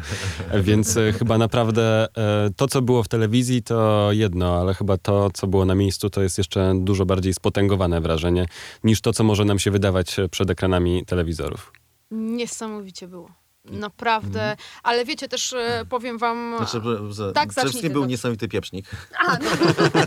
[0.61, 2.07] Więc chyba naprawdę
[2.55, 6.21] to, co było w telewizji, to jedno, ale chyba to, co było na miejscu, to
[6.21, 8.45] jest jeszcze dużo bardziej spotęgowane wrażenie
[8.83, 11.71] niż to, co może nam się wydawać e, przed ekranami telewizorów.
[12.11, 13.29] Niesamowicie było.
[13.65, 14.55] Naprawdę.
[14.83, 16.53] Ale wiecie, też e, powiem wam...
[16.57, 18.11] Znaczy, że- Tak, przede wszystkim był dobrze.
[18.11, 18.85] niesamowity pieprznik.
[19.27, 19.49] A, no.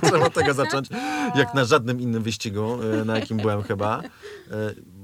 [0.08, 0.88] Trzeba od tego zacząć.
[1.34, 4.02] Jak na żadnym innym wyścigu, e, na jakim byłem chyba.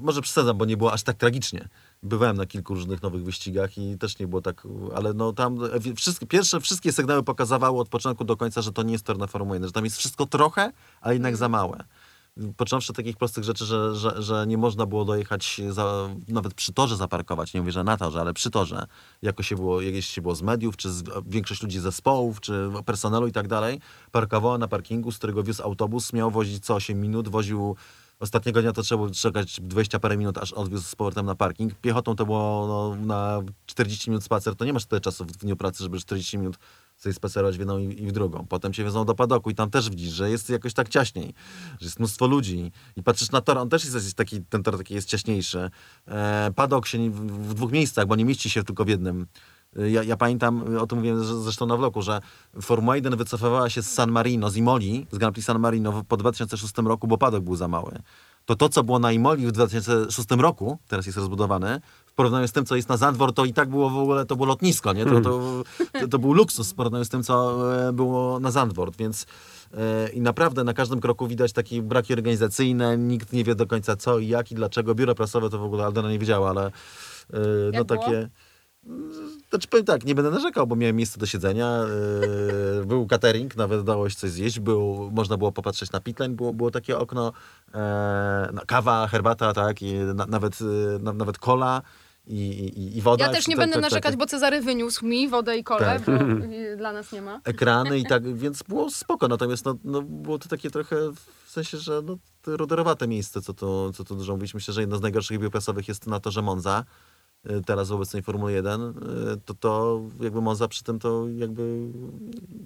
[0.00, 1.68] Może przesadzam, bo nie było aż tak tragicznie.
[2.02, 5.58] Bywałem na kilku różnych nowych wyścigach i też nie było tak, ale no tam
[5.96, 9.26] wszystkie, pierwsze, wszystkie sygnały pokazywały od początku do końca, że to nie jest tor na
[9.26, 11.84] Formułę 1, że tam jest wszystko trochę, ale jednak za małe.
[12.56, 16.72] Począwszy od takich prostych rzeczy, że, że, że nie można było dojechać za, nawet przy
[16.72, 18.86] torze zaparkować, nie mówię, że na torze, ale przy torze,
[19.22, 23.26] jako się było, jakieś się było z mediów, czy z, większość ludzi zespołów, czy personelu
[23.26, 23.80] i tak dalej,
[24.12, 27.76] parkowała na parkingu, z którego wiózł autobus, miał wozić co 8 minut, woził
[28.20, 31.74] Ostatniego dnia to trzeba było czekać 20 parę minut, aż odwiózł z powrotem na parking.
[31.74, 34.56] Piechotą to było no, na 40 minut spacer.
[34.56, 36.58] To nie masz tyle czasu w dniu pracy, żeby 40 minut
[36.96, 38.46] sobie spacerować w jedną i, w drugą.
[38.48, 41.34] Potem cię wiozą do padoku i tam też widzisz, że jest jakoś tak ciaśniej,
[41.80, 42.72] że jest mnóstwo ludzi.
[42.96, 45.70] I patrzysz na tor, on też jest, jest taki, ten tor taki jest ciaśniejszy.
[46.08, 49.26] E, padok się w, w dwóch miejscach, bo nie mieści się tylko w jednym.
[49.78, 52.20] E, Ja, ja pamiętam, o tym mówiłem zresztą na vlogu, że
[52.62, 56.16] Formuła 1 wycofywała się z San Marino, z Imoli, z Grand Prix San Marino po
[56.16, 57.92] 2006 roku, bo padok był za mały.
[58.46, 62.52] To to, co było na Imoli w 2006 roku, teraz jest rozbudowane, w porównaniu z
[62.52, 65.04] tym, co jest na Zandvoort, to i tak było w ogóle, to było lotnisko, nie?
[65.06, 65.62] To, to,
[66.00, 69.26] to, to był luksus w porównaniu z tym, co e, było na Zandvoort, więc
[69.74, 73.96] e, i naprawdę na każdym kroku widać takie braki organizacyjne, nikt nie wie do końca
[73.96, 74.94] co i jak i dlaczego.
[74.94, 76.70] Biuro prasowe to w ogóle Aldona nie wiedziała, ale e,
[77.32, 78.04] no Jak było?
[79.50, 81.80] Znaczy powiem tak, nie będę narzekał, bo miałem miejsce do siedzenia,
[82.78, 86.52] yy, był catering, nawet dało się coś zjeść, był, można było popatrzeć na pitlane, było,
[86.52, 87.32] było takie okno,
[87.74, 91.82] e, no, kawa, herbata, tak, i na, nawet, yy, na, nawet cola
[92.26, 93.26] i, i, i woda.
[93.26, 93.92] Ja też nie Tak, będę tak, tak.
[93.92, 96.02] narzekać, bo Cezary wyniósł mi wodę i kolę, Tak.
[96.04, 96.46] bo
[96.78, 97.40] dla nas nie ma.
[97.44, 100.96] Ekrany i tak, więc było spoko, natomiast no, no, było to takie trochę
[101.44, 102.16] w sensie, że no,
[102.46, 104.54] roderowate miejsce, co tu, co tu dużo mówić.
[104.54, 106.84] Myślę, że jedno z najgorszych biur prasowych jest na torze Monza,
[107.66, 108.92] teraz w obecnej Formule 1, y,
[109.44, 111.88] to to jakby Monza przy tym to jakby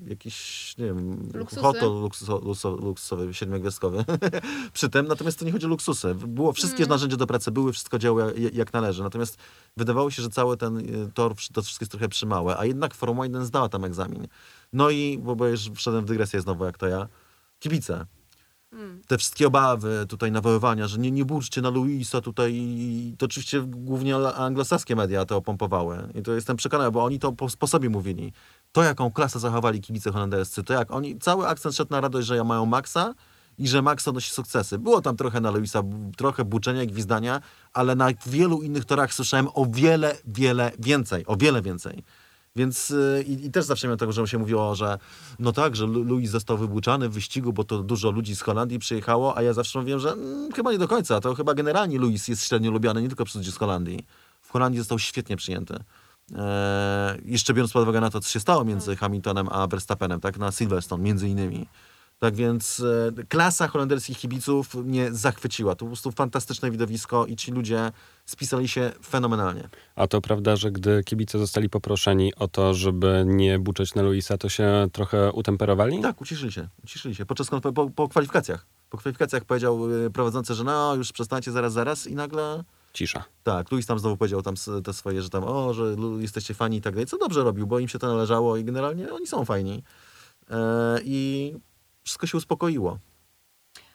[0.06, 1.62] jakiś, nie wiem, Luksusy.
[1.62, 4.04] hotel luksuso, luksuso, luksusowy, siedmiogwiazdkowy
[4.72, 6.14] przy tym, natomiast to nie chodzi o luksusy.
[6.14, 6.88] Było wszystkie Mm.
[6.88, 9.36] narzędzia do pracy, były, wszystko działo jak, jak należy, natomiast
[9.76, 13.26] wydawało się, że cały ten y, tor, to wszystko jest trochę przymałe, a jednak Formuła
[13.26, 14.26] 1 zdała tam egzamin.
[14.72, 17.08] No i, bo, bo już wszedłem w dygresję znowu, jak to ja,
[17.58, 18.06] kibice.
[19.06, 22.54] Te wszystkie obawy, tutaj nawoływania, że nie, nie burczcie na Luisa tutaj.
[23.18, 26.08] To oczywiście głównie anglosaskie media to opompowały.
[26.14, 28.32] I to jestem przekonany, bo oni to po, po sobie mówili.
[28.72, 32.44] To, jaką klasę zachowali kibice holenderscy, to jak oni, cały akcent szedł na radość, że
[32.44, 33.14] mają Maxa
[33.58, 34.78] i że Max odnosi sukcesy.
[34.78, 35.82] Było tam trochę na Luisa,
[36.16, 37.40] trochę buczenia i gwizdania,
[37.72, 42.04] ale na wielu innych torach słyszałem o wiele, wiele więcej, o wiele więcej.
[42.56, 44.98] Więc y, i, i też zawsze miałem tego, że się mówiło, że
[45.38, 49.36] no tak, że Louis został wybuczany w wyścigu, bo to dużo ludzi z Holandii przyjechało,
[49.36, 51.20] a ja zawsze mówiłem, że mm, chyba nie do końca.
[51.20, 54.06] To chyba generalnie Louis jest średnio lubiany nie tylko przez ludzi z Holandii.
[54.42, 55.74] W Holandii został świetnie przyjęty.
[55.74, 60.38] Eee, jeszcze biorąc pod uwagę na to, co się stało między Hamiltonem a Verstappenem, tak,
[60.38, 61.66] na Silverstone między innymi.
[62.18, 62.82] Tak więc
[63.18, 65.74] e, klasa holenderskich kibiców mnie zachwyciła.
[65.74, 67.92] To po prostu fantastyczne widowisko i ci ludzie
[68.26, 69.68] spisali się fenomenalnie.
[69.96, 74.38] A to prawda, że gdy kibice zostali poproszeni o to, żeby nie buczeć na Luisa,
[74.38, 76.00] to się trochę utemperowali?
[76.02, 77.26] Tak, uciszyli się, uciszyli się.
[77.26, 78.66] Podczas po, po kwalifikacjach.
[78.90, 83.24] Po kwalifikacjach powiedział y, prowadzący, że no już przestańcie zaraz, zaraz i nagle Cisza.
[83.42, 86.80] tak, Luis tam znowu powiedział tam te swoje, że tam o, że jesteście fani i
[86.80, 89.82] tak dalej, co dobrze robił, bo im się to należało i generalnie oni są fajni.
[90.50, 91.54] E, I
[92.04, 92.98] wszystko się uspokoiło.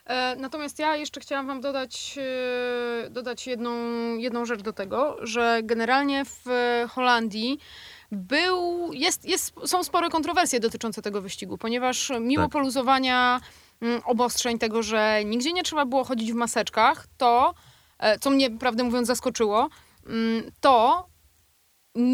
[0.05, 2.15] E, Natomiast ja jeszcze chciałam Wam dodać,
[3.05, 3.71] e, dodać jedną,
[4.17, 6.45] jedną rzecz do tego, że generalnie w
[6.89, 7.59] Holandii
[8.11, 12.51] był, jest, jest, są spore kontrowersje dotyczące tego wyścigu, ponieważ mimo Tak.
[12.51, 13.41] poluzowania
[13.81, 17.53] mm, obostrzeń tego, że nigdzie nie trzeba było chodzić w maseczkach, to,
[17.99, 19.69] e, co mnie prawdę mówiąc zaskoczyło,
[20.05, 21.05] mm, to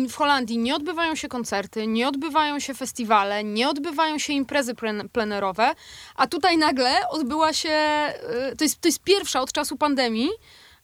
[0.10, 5.10] w Holandii nie odbywają się koncerty, nie odbywają się festiwale, nie odbywają się imprezy plen-
[5.10, 5.74] plenerowe,
[6.16, 7.70] a tutaj nagle odbyła się,
[8.52, 10.30] y, to jest, to jest pierwsza od czasu pandemii,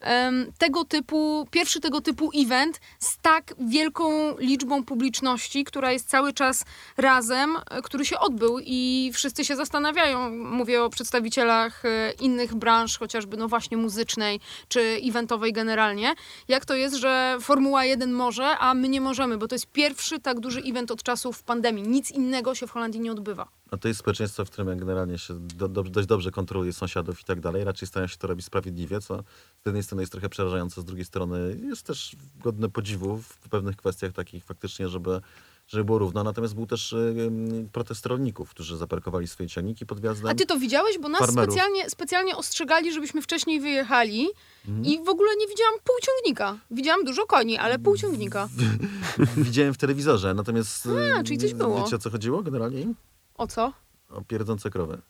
[0.02, 6.34] em, tego typu, pierwszy tego typu event z tak wielką liczbą publiczności, która jest cały
[6.34, 6.66] czas
[6.98, 12.98] razem, e, który się odbył i wszyscy się zastanawiają, mówię o przedstawicielach e, innych branż,
[12.98, 16.14] chociażby no właśnie muzycznej czy eventowej generalnie,
[16.48, 20.20] jak to jest, że Formuła 1 może, a my nie możemy, bo to jest pierwszy
[20.20, 21.88] tak duży event od czasów pandemii.
[21.88, 23.61] Nic innego się w Holandii nie odbywa.
[23.72, 27.24] A to jest społeczeństwo, w którym generalnie się do, do, dość dobrze kontroluje sąsiadów i
[27.24, 27.64] tak dalej.
[27.64, 29.24] Raczej starają się to robić sprawiedliwie, co
[29.64, 33.76] z jednej strony jest trochę przerażające, z drugiej strony jest też godne podziwu w pewnych
[33.76, 35.22] kwestiach takich faktycznie, żeby,
[35.68, 36.24] żeby było równo.
[36.24, 37.32] Natomiast był też y,
[37.72, 40.32] protest rolników, którzy zaparkowali swoje ciągniki pod gwiazdem.
[40.32, 40.98] A ty to widziałeś?
[41.00, 41.54] Bo nas farmerów.
[41.54, 44.28] specjalnie, specjalnie ostrzegali, żebyśmy wcześniej wyjechali
[44.68, 44.86] Mhm.
[44.86, 46.58] i w ogóle nie widziałam pół ciągnika.
[46.72, 48.50] Widziałam dużo koni, ale pół ciągnika.
[49.38, 50.88] Widziałem w telewizorze, natomiast
[51.20, 51.84] A, czyli coś było.
[51.84, 52.96] wiecie o co chodziło generalnie im?
[53.42, 53.74] O co?
[54.10, 55.02] O pierdzące krowy.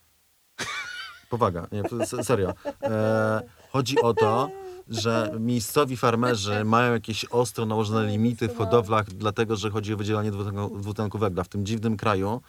[1.30, 1.82] Powaga, nie,
[2.22, 2.54] serio.
[2.82, 4.50] E, chodzi o to,
[4.88, 10.30] że miejscowi farmerzy mają jakieś ostro nałożone limity w hodowlach, dlatego że chodzi o wydzielanie
[10.78, 11.44] dwutlenku, węgla.
[11.44, 12.40] W tym dziwnym kraju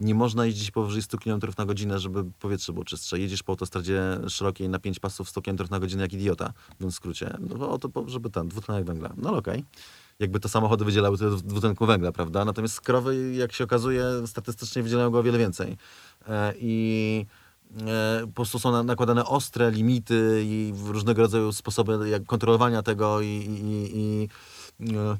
[0.00, 3.18] nie można jeździć powyżej 100 km na godzinę, żeby powietrze było czystsze.
[3.18, 7.36] Jedziesz po autostradzie szerokiej na 5 pasów 100 km na godzinę jak idiota, w skrócie.
[7.40, 9.12] No, o to, żeby ten, dwutlenek węgla.
[9.16, 9.64] No okej.
[10.20, 12.44] Jakby to samochody wydzielały tyle dwutlenku węgla, prawda?
[12.44, 15.76] Natomiast krowy, jak się okazuje, statystycznie wydzielają go o wiele więcej.
[16.28, 17.26] E, I
[17.86, 23.20] e, po prostu są na- nakładane ostre limity i różnego rodzaju sposoby jak kontrolowania tego
[23.20, 24.28] i, i,
[24.80, 25.16] i e,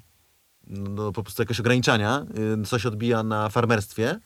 [0.69, 2.27] no, po prostu jakieś ograniczania,
[2.67, 4.21] co się odbija na farmerstwie,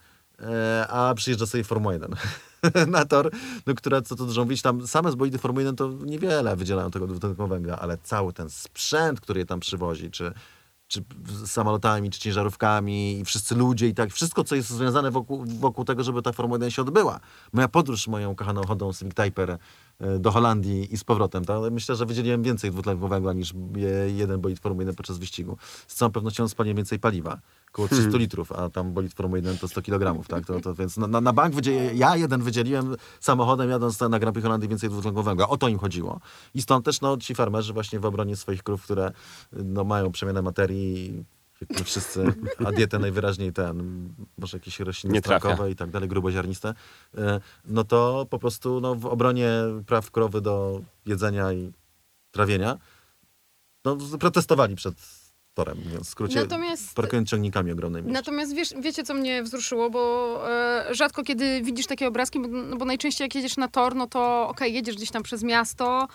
[0.89, 2.15] a przyjeżdża sobie Formuła 1
[2.91, 3.31] na tor,
[3.67, 6.91] no, która, co tu dużo mówić, tam same z bolidy Formuły 1 to niewiele wydzielają
[6.91, 10.33] tego dwutlenku węgla, ale cały ten sprzęt, który je tam przywozi, czy,
[10.93, 11.05] czy
[11.47, 16.05] samolotami, czy ciężarówkami i wszyscy ludzie i tak, wszystko, co jest związane wokół, wokół tego,
[16.05, 17.21] żeby ta Formuła 1 się odbyła.
[17.53, 19.51] Moja podróż moją kochaną chodą Civic Typer
[20.01, 24.11] e, do Holandii i z powrotem, to myślę, że wydzieliłem więcej dwutlenku węgla niż je-
[24.17, 25.57] jeden bolid Formuły 1 podczas wyścigu.
[25.87, 27.39] Z całą pewnością spaliłem więcej paliwa.
[27.73, 30.47] Około 300 litrów, a tam bolid Formuły 1 to 100 kg, tak?
[30.47, 34.45] To, to, więc na, na, bank wydzie- ja jeden wydzieliłem samochodem jadąc na Grand Prix
[34.45, 35.49] Holandii więcej dwutlenku węgla.
[35.49, 36.21] O to im chodziło.
[36.55, 39.13] I stąd też no, ci farmerzy właśnie w obronie swoich krów, które
[39.53, 41.25] no, mają przemianę materii,
[41.61, 42.35] jak my wszyscy,
[42.67, 44.09] a dietę najwyraźniej ten,
[44.39, 46.75] może jakieś rośliny strankowe i tak dalej, gruboziarniste,
[47.19, 49.51] e, no to po prostu no, w obronie
[49.87, 51.73] praw krowy do jedzenia i
[52.31, 52.79] trawienia,
[53.85, 55.22] no, protestowali przed
[55.55, 58.13] torem, w skrócie, Natomiast- parkując ciągnikami ogromnymi.
[58.13, 62.77] Natomiast wiesz, wiecie, co mnie wzruszyło, bo e, rzadko kiedy widzisz takie obrazki, bo, no
[62.77, 66.09] bo najczęściej jak jedziesz na tor, no to okej, jedziesz gdzieś tam przez miasto,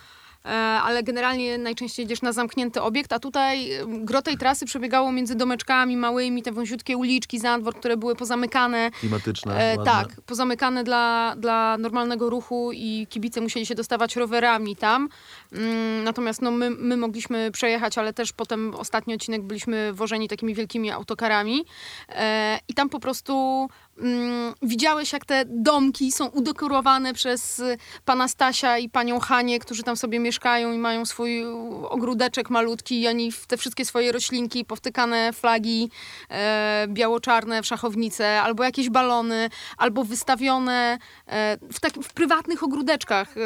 [0.84, 5.36] ale generalnie najczęściej jedziesz na zamknięty obiekt, a tutaj e, gro tej trasy przebiegało między
[5.36, 8.91] domeczkami małymi, te wąziutkie uliczki, Zandwor, które były pozamykane.
[8.91, 15.10] Klimatyczne, E, tak, pozamykane dla, dla normalnego ruchu i kibice musieli się dostawać rowerami tam.
[15.54, 20.56] Mm, natomiast no, my, my mogliśmy przejechać, ale też potem ostatni odcinek byliśmy wożeni takimi
[20.56, 21.65] wielkimi autokarami.
[22.10, 28.27] E, I tam po prostu mm, widziałeś, jak te domki są udekorowane przez y, pana
[28.27, 31.45] Stasia i panią Hanię, którzy tam sobie mieszkają i mają swój
[31.89, 35.89] ogródeczek malutki i oni te wszystkie swoje roślinki, powtykane flagi
[36.29, 43.38] e, biało-czarne w szachownice, albo jakieś balony, albo wystawione e, w, takim, w prywatnych ogródeczkach,
[43.38, 43.41] e,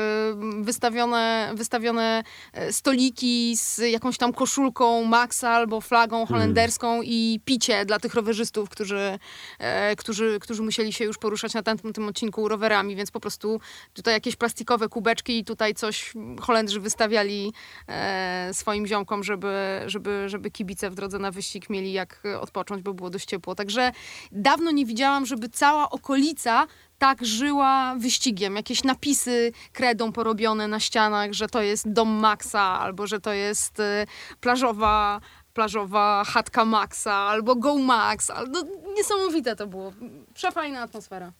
[0.64, 8.00] wystawione, wystawione e, stoliki z jakąś tam koszulką Maxa albo flagą holenderską i picie dla
[8.00, 9.20] tych rowerzystów, którzy,
[9.60, 13.60] e, którzy, którzy musieli się już poruszać na tamtym tym odcinku rowerami, więc po prostu
[13.94, 17.54] tutaj jakieś plastikowe kubeczki i tutaj coś Holendrzy wystawiali
[17.88, 22.94] e, swoim ziomkom, żeby, żeby, żeby kibice w drodze na wyścig mieli jak odpocząć, bo
[22.94, 23.56] było dość ciepło.
[23.56, 23.92] Także
[24.32, 26.68] dawno nie widziałam, żeby cała okolica
[27.02, 28.56] tak żyła wyścigiem.
[28.56, 33.80] Jakieś napisy kredą porobione na ścianach, że to jest dom Maxa, albo że to jest
[33.80, 34.06] e,
[34.40, 35.22] plażowa
[35.54, 38.30] plażowa chatka Maxa, albo Go Max.
[38.30, 38.64] al- No,
[38.98, 39.94] niesamowite to było.
[40.34, 41.32] Przefajna atmosfera.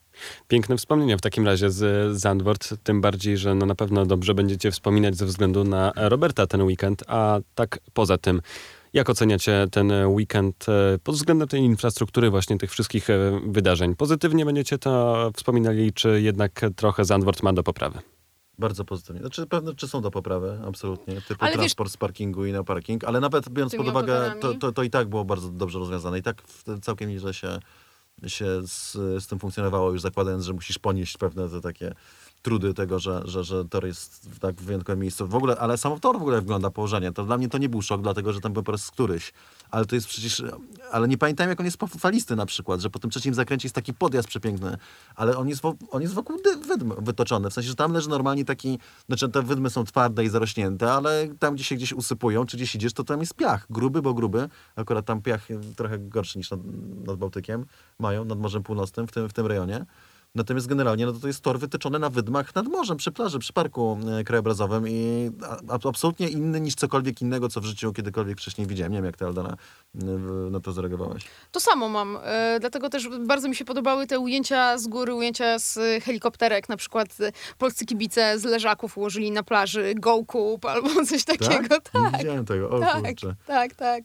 [0.48, 4.72] Piękne wspomnienia w takim razie z Zandvoort, tym bardziej, że no na pewno dobrze będziecie
[4.72, 8.42] wspominać ze względu na Roberta ten weekend, a tak poza tym,
[8.94, 13.96] jak oceniacie ten weekend e, pod względem tej infrastruktury, właśnie tych wszystkich e, wydarzeń?
[13.96, 18.00] Pozytywnie będziecie to wspominali, czy jednak trochę Zandvoort ma do poprawy?
[18.62, 19.22] Bardzo pozytywnie.
[19.22, 21.22] Znaczy pewne czy są do poprawy, absolutnie.
[21.22, 24.54] Typu Ale wiesz- transport z parkingu i na parking, ale nawet biorąc pod uwagę, to,
[24.54, 26.20] to, to i tak było bardzo dobrze rozwiązane.
[26.20, 26.42] I tak
[26.82, 27.60] całkiem nieźle się
[28.28, 28.92] się z,
[29.24, 31.94] z tym funkcjonowało, już zakładając, że musisz ponieść pewne te takie
[32.42, 35.28] trudy tego, że, że, że tor jest w tak wyjątkowym miejscu.
[35.28, 37.12] W ogóle, ale samo tor w ogóle wygląda położenie.
[37.12, 39.34] To dla mnie to nie był szok, dlatego że tam był po raz któryś.
[39.72, 40.44] Ale to jest przecież,
[40.92, 43.76] ale nie pamiętam jak on jest falisty na przykład, że po tym trzecim zakręcie jest
[43.76, 44.78] taki podjazd przepiękny,
[45.16, 47.50] ale on jest, on jest wokół wydm wytoczony.
[47.50, 51.28] W sensie, że tam leży normalnie taki, znaczy te wydmy są twarde i zarośnięte, ale
[51.40, 53.66] tam gdzie się gdzieś usypują, czy gdzieś idziesz, to tam jest piach.
[53.70, 54.50] Gruby, bo gruby.
[54.76, 56.60] Akurat tam piach trochę gorszy niż nad,
[57.06, 57.66] nad Bałtykiem
[58.00, 59.86] mają, nad Morzem Północnym w tym, w tym rejonie.
[60.36, 63.54] Natomiast generalnie no to, to jest tor wytyczony na wydmach nad morzem, przy plaży, przy
[63.54, 65.30] parku e, krajobrazowym i
[65.70, 68.92] a, absolutnie inny niż cokolwiek innego, co w życiu kiedykolwiek wcześniej widziałem.
[68.92, 69.58] Nie wiem, jak ty, Aldana,
[70.02, 70.06] e,
[70.52, 71.24] na to zareagowałaś.
[71.52, 72.18] To samo mam.
[72.24, 76.70] E, dlatego też bardzo mi się podobały te ujęcia z góry, ujęcia z helikopterek.
[76.70, 77.18] Na przykład
[77.58, 81.76] polscy kibice z leżaków ułożyli na plaży go kup albo coś takiego.
[81.76, 82.70] Nie Tak, widziałem tego.
[82.70, 83.36] O tak, kurczę.
[83.48, 84.04] tak, tak.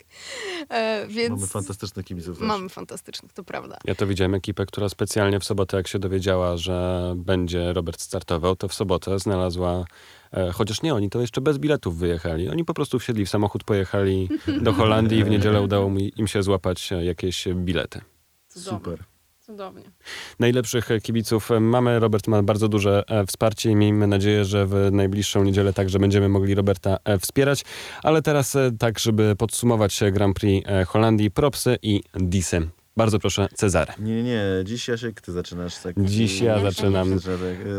[0.69, 2.47] E, więc Mamy fantastycznych kibiców też.
[2.49, 3.79] mamy fantastycznych, to prawda.
[3.85, 6.16] Ja to widziałem ekipę, która specjalnie w sobotę, jak się dowiedziała,
[6.59, 9.85] że będzie Robert startował, to w sobotę znalazła,
[10.33, 12.49] e, chociaż nie oni, to jeszcze bez biletów wyjechali.
[12.49, 14.29] Oni po prostu wsiedli w samochód, pojechali
[14.63, 18.01] do Holandii i w niedzielę udało mi, im się złapać e, jakieś bilety.
[18.49, 18.79] Cudownie.
[18.79, 19.05] Super.
[19.41, 19.91] Cudownie.
[20.39, 21.99] Najlepszych e, kibiców mamy.
[21.99, 26.55] Robert ma bardzo duże wsparcie i miejmy nadzieję, że w najbliższą niedzielę także będziemy mogli
[26.55, 27.65] Roberta wspierać.
[28.03, 32.69] Ale teraz tak, żeby podsumować Grand Prix Holandii, propsy i disy.
[32.97, 33.93] Bardzo proszę, Cezary.
[33.99, 35.79] Nie, nie, dziś Jasiek, ty zaczynasz.
[35.79, 37.13] Tak, Dziś ja zaczynam.
[37.13, 37.19] E,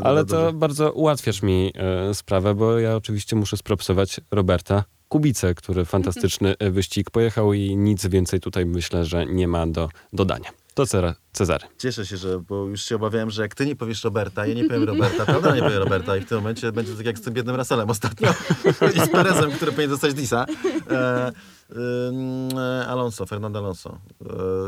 [0.03, 5.86] Ale to bardzo ułatwiasz mi e, sprawę, bo ja oczywiście muszę spropsować Roberta Kubicę, który
[5.86, 10.49] fantastyczny e, wyścig pojechał i nic więcej tutaj myślę, że nie ma do dodania.
[10.74, 11.65] To Cera- Cezary.
[11.78, 14.65] Cieszę się, że, bo już się obawiałem, że jak ty nie powiesz Roberta, ja nie
[14.65, 15.55] powiem Roberta, prawda?
[15.55, 18.30] Nie powiem Roberta i w tym momencie będzie tak jak z tym biednym Russellem ostatnio
[18.95, 20.45] i z Perezem, który powinien dostać Disa.
[20.91, 21.32] E,
[22.88, 23.89] Alonso, Fernando Alonso.
[23.89, 24.28] E,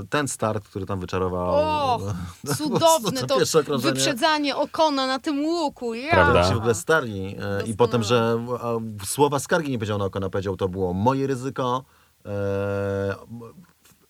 [0.10, 1.48] ten start, który tam wyczarował.
[1.50, 2.00] O,
[2.44, 3.94] no, Cudowne to okrążenie.
[3.94, 5.94] wyprzedzanie Okona na tym łuku.
[5.94, 6.12] Ja.
[6.12, 6.44] Prawda.
[6.44, 7.36] się w ogóle starli.
[7.40, 11.28] E, I potem, że a, słowa skargi nie powiedział na Okona, powiedział, to było moje
[11.28, 11.84] ryzyko.
[12.26, 13.16] E,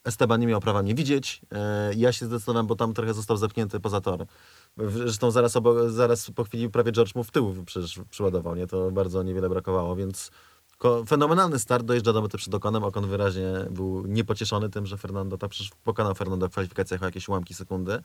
[0.03, 1.41] Esteban nie miał prawa mnie widzieć.
[1.51, 4.25] E, ja się zdecydowałem, bo tam trochę został zepchnięty poza tor.
[4.77, 8.67] Zresztą zaraz, obok, zaraz po chwili prawie George mu w tył przecież przyładował, nie?
[8.67, 10.31] To bardzo niewiele brakowało, więc
[11.07, 12.83] fenomenalny start, dojeżdża do mety przed Okonem.
[12.83, 17.27] Okon wyraźnie był niepocieszony tym, że Fernando, tak przecież pokonał Fernando w kwalifikacjach o jakieś
[17.27, 17.99] ułamki sekundy,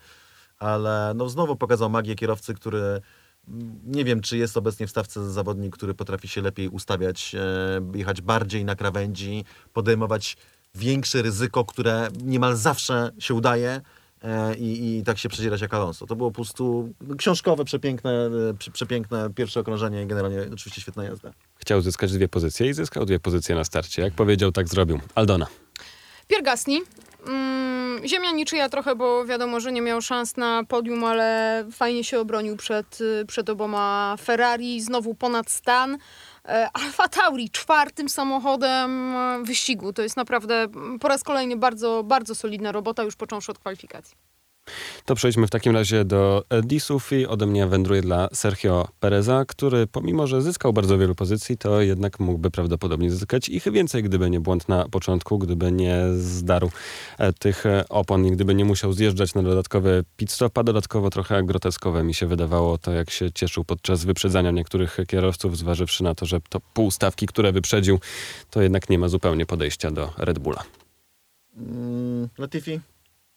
[0.59, 3.01] ale no znowu pokazał magię kierowcy, który
[3.49, 7.99] mm, nie wiem, czy jest obecnie w stawce zawodnik, który potrafi się lepiej ustawiać, e,
[7.99, 10.37] jechać bardziej na krawędzi, podejmować
[10.75, 13.81] większe ryzyko, które niemal zawsze się udaje
[14.59, 16.07] i, i tak się przedzierać jak Alonso.
[16.07, 18.11] To było po prostu książkowe, przepiękne,
[18.51, 21.31] e, prze- przepiękne pierwsze okrążenie i generalnie oczywiście świetna jazda.
[21.57, 24.03] Chciał zyskać dwie pozycje i zyskał dwie pozycje na starcie.
[24.03, 25.01] Jak powiedział, tak zrobił.
[25.14, 25.47] Aldona.
[26.29, 26.79] Pierre Gasly.
[27.27, 32.20] Mm, ziemia niczyja trochę, bo wiadomo, że nie miał szans na podium, ale fajnie się
[32.20, 32.99] obronił przed,
[33.29, 34.81] przed oboma Ferrari.
[34.81, 35.99] Znowu ponad stan.
[36.49, 39.92] E, Alfa Tauri czwartym samochodem e, wyścigu.
[39.92, 40.66] To jest naprawdę
[41.01, 44.16] po raz kolejny bardzo, bardzo solidna robota, już począwszy od kwalifikacji.
[45.04, 49.44] To przejdźmy w takim razie do e, disów i ode mnie wędruje dla Sergio Pereza,
[49.44, 54.30] który pomimo, że zyskał bardzo wielu pozycji, to jednak mógłby prawdopodobnie zyskać ich więcej, gdyby
[54.30, 56.70] nie błąd na początku, gdyby nie zdarł
[57.18, 61.42] e, tych e, opon i gdyby nie musiał zjeżdżać na dodatkowy pit stop, dodatkowo trochę
[61.42, 66.26] groteskowe mi się wydawało to, jak się cieszył podczas wyprzedzania niektórych kierowców, zważywszy na to,
[66.26, 67.98] że to pół stawki, które wyprzedził,
[68.50, 70.64] to jednak nie ma zupełnie podejścia do Red Bulla.
[71.56, 72.93] Mm, Latifi.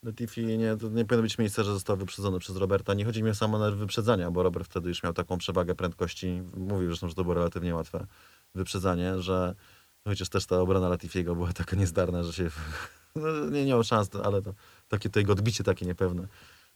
[0.07, 2.93] Latifi nie, to nie powinno być miejsca, że został wyprzedzony przez Roberta.
[2.93, 6.41] Nie chodzi mi o samo nerw wyprzedzania, bo Robert wtedy już miał taką przewagę prędkości.
[6.57, 8.07] Mówił zresztą, że to było relatywnie łatwe
[8.55, 9.55] wyprzedzanie, że
[10.07, 12.49] chociaż też ta obrona Latifiego była taka niezdarna, że się
[13.15, 14.53] no, nie miał szans, ale to
[14.87, 16.27] takie to jego odbicie takie niepewne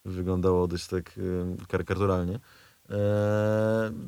[0.06, 2.40] wyglądało dość tak y, karykaturalnie.
[2.90, 2.98] Eee,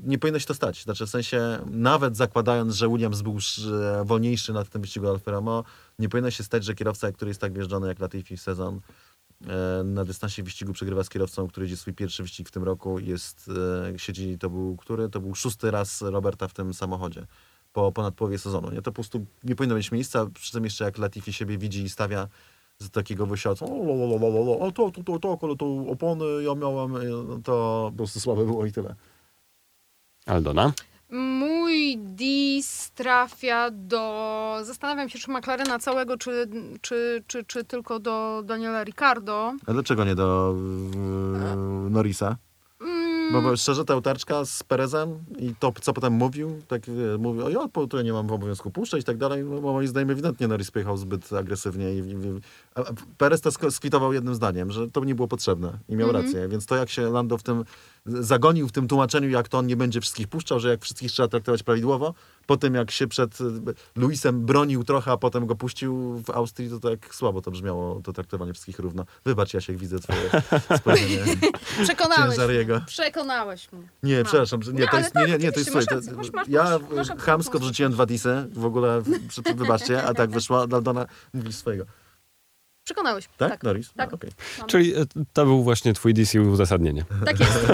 [0.03, 0.83] nie powinno się to stać.
[0.83, 5.63] Znaczy w sensie, nawet zakładając, że Williams był sz- wolniejszy nad tym wyścigu Alfa Romeo,
[5.99, 8.79] nie powinno się stać, że kierowca, który jest tak wjeżdżony jak Latifi w sezon,
[9.83, 12.99] na dystansie wyścigu przegrywa z kierowcą, który jedzie swój pierwszy wyścig w tym roku.
[12.99, 13.51] Jest,
[13.93, 15.09] e, siedzi, to był który?
[15.09, 17.25] To był szósty raz Roberta w tym samochodzie
[17.73, 18.71] po ponad połowie sezonu.
[18.71, 18.77] Nie?
[18.77, 21.89] To po prostu nie powinno mieć miejsca, przy tym jeszcze jak Latifi siebie widzi i
[21.89, 22.27] stawia
[22.79, 23.65] z takiego wysiadu,
[24.59, 26.99] o, to, to, to, to, ale to opony ja miałem, e,
[27.43, 28.95] to po prostu słabe było i tyle.
[30.25, 30.73] Aldona?
[31.17, 34.57] Mój dis trafia do.
[34.63, 36.47] Zastanawiam się, czy McLarena całego, czy,
[36.81, 39.53] czy, czy, czy tylko do Daniela Ricardo.
[39.65, 41.55] A dlaczego nie do e,
[41.89, 42.37] Norrisa?
[42.81, 45.09] Mm, Bo, bo szczerze, ta utarczka z Perezem
[45.39, 49.01] i to, co potem mówił, tak e, mówił, o ja tutaj nie mam obowiązku puszczać
[49.01, 52.39] i tak dalej, bo moim zdaniem ewidentnie Norris pojechał zbyt agresywnie i, i, i
[53.17, 56.65] Perez to sk- skwitował jednym zdaniem, że to nie było potrzebne i miał rację, więc
[56.65, 57.63] to jak się Lando w tym
[58.05, 61.27] zagonił w tym tłumaczeniu, jak to on nie będzie wszystkich puszczał, że jak wszystkich trzeba
[61.27, 62.13] traktować prawidłowo,
[62.45, 63.43] po tym jak się przed e,
[63.95, 68.13] Luisem bronił trochę, a potem go puścił w Austrii, to tak słabo to brzmiało, to
[68.13, 69.05] traktowanie wszystkich równo.
[69.25, 70.29] Wybacz, Jasiek, widzę twoje
[70.79, 71.35] spojrzenie.
[71.83, 72.57] Przekonałeś Ciężar mnie.
[72.57, 72.81] jego.
[72.87, 73.87] Przekonałeś mnie.
[74.03, 74.25] Nie, Mam.
[74.25, 76.47] przepraszam, nie, Nie, to jest, nie, nie, nie, to jest, słuchaj, to, rację, masz- masz-
[76.47, 79.01] ja masz- chamsko wrzuciłem dwa disy, w ogóle,
[79.55, 81.85] wybaczcie, a tak wyszło, Daldona mówi swojego.
[82.83, 83.33] Przekonałeś mnie.
[83.37, 83.93] Tak, Tak, Norris?
[83.95, 84.11] tak.
[84.11, 84.31] No, okej.
[84.59, 84.67] Mam.
[84.67, 87.05] Czyli e, to był właśnie twój DC uzasadnienie.
[87.25, 87.53] tak jest.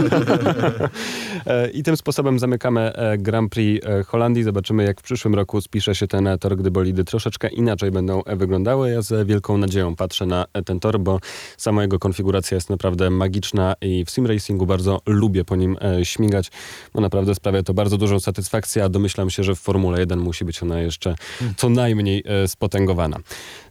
[1.45, 4.43] E, I tym sposobem zamykamy e, Grand Prix Holandii.
[4.43, 8.89] Zobaczymy, jak w przyszłym roku spisze się ten tor, gdy bolidy troszeczkę inaczej będą wyglądały.
[8.89, 11.19] Ja z wielką nadzieją patrzę na ten tor, bo
[11.57, 16.51] sama jego konfiguracja jest naprawdę magiczna i w sim racingu bardzo lubię po nim śmigać,
[16.93, 20.45] bo naprawdę sprawia to bardzo dużą satysfakcję, a domyślam się, że w Formule 1 musi
[20.45, 21.15] być ona jeszcze
[21.57, 23.17] co najmniej spotęgowana.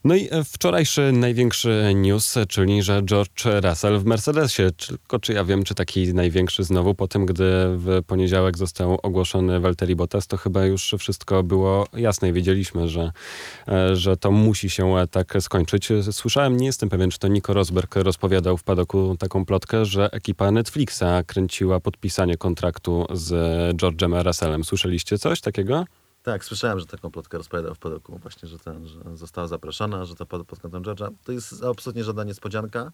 [0.05, 4.62] No i wczorajszy największy news, czyli że George Russell w Mercedesie.
[4.89, 7.45] Tylko czy ja wiem, czy taki największy znowu po tym, gdy
[7.76, 13.12] w poniedziałek został ogłoszony Valtteri Bottas, to chyba już wszystko było jasne i wiedzieliśmy, że,
[13.68, 15.89] e, że to musi się tak skończyć.
[16.11, 20.51] Słyszałem, nie jestem pewien, czy to Nico Rosberg rozpowiadał w padoku taką plotkę, że ekipa
[20.51, 23.31] Netflixa kręciła podpisanie kontraktu z
[23.76, 24.64] George'em Russellem.
[24.64, 25.85] Słyszeliście coś takiego?
[26.23, 30.14] Tak, słyszałem, że taką plotkę rozpowiadał w padoku, właśnie, że, ten, że została zaproszona, że
[30.14, 31.11] to pod, pod kątem George'a.
[31.25, 32.93] To jest absolutnie żadna niespodzianka.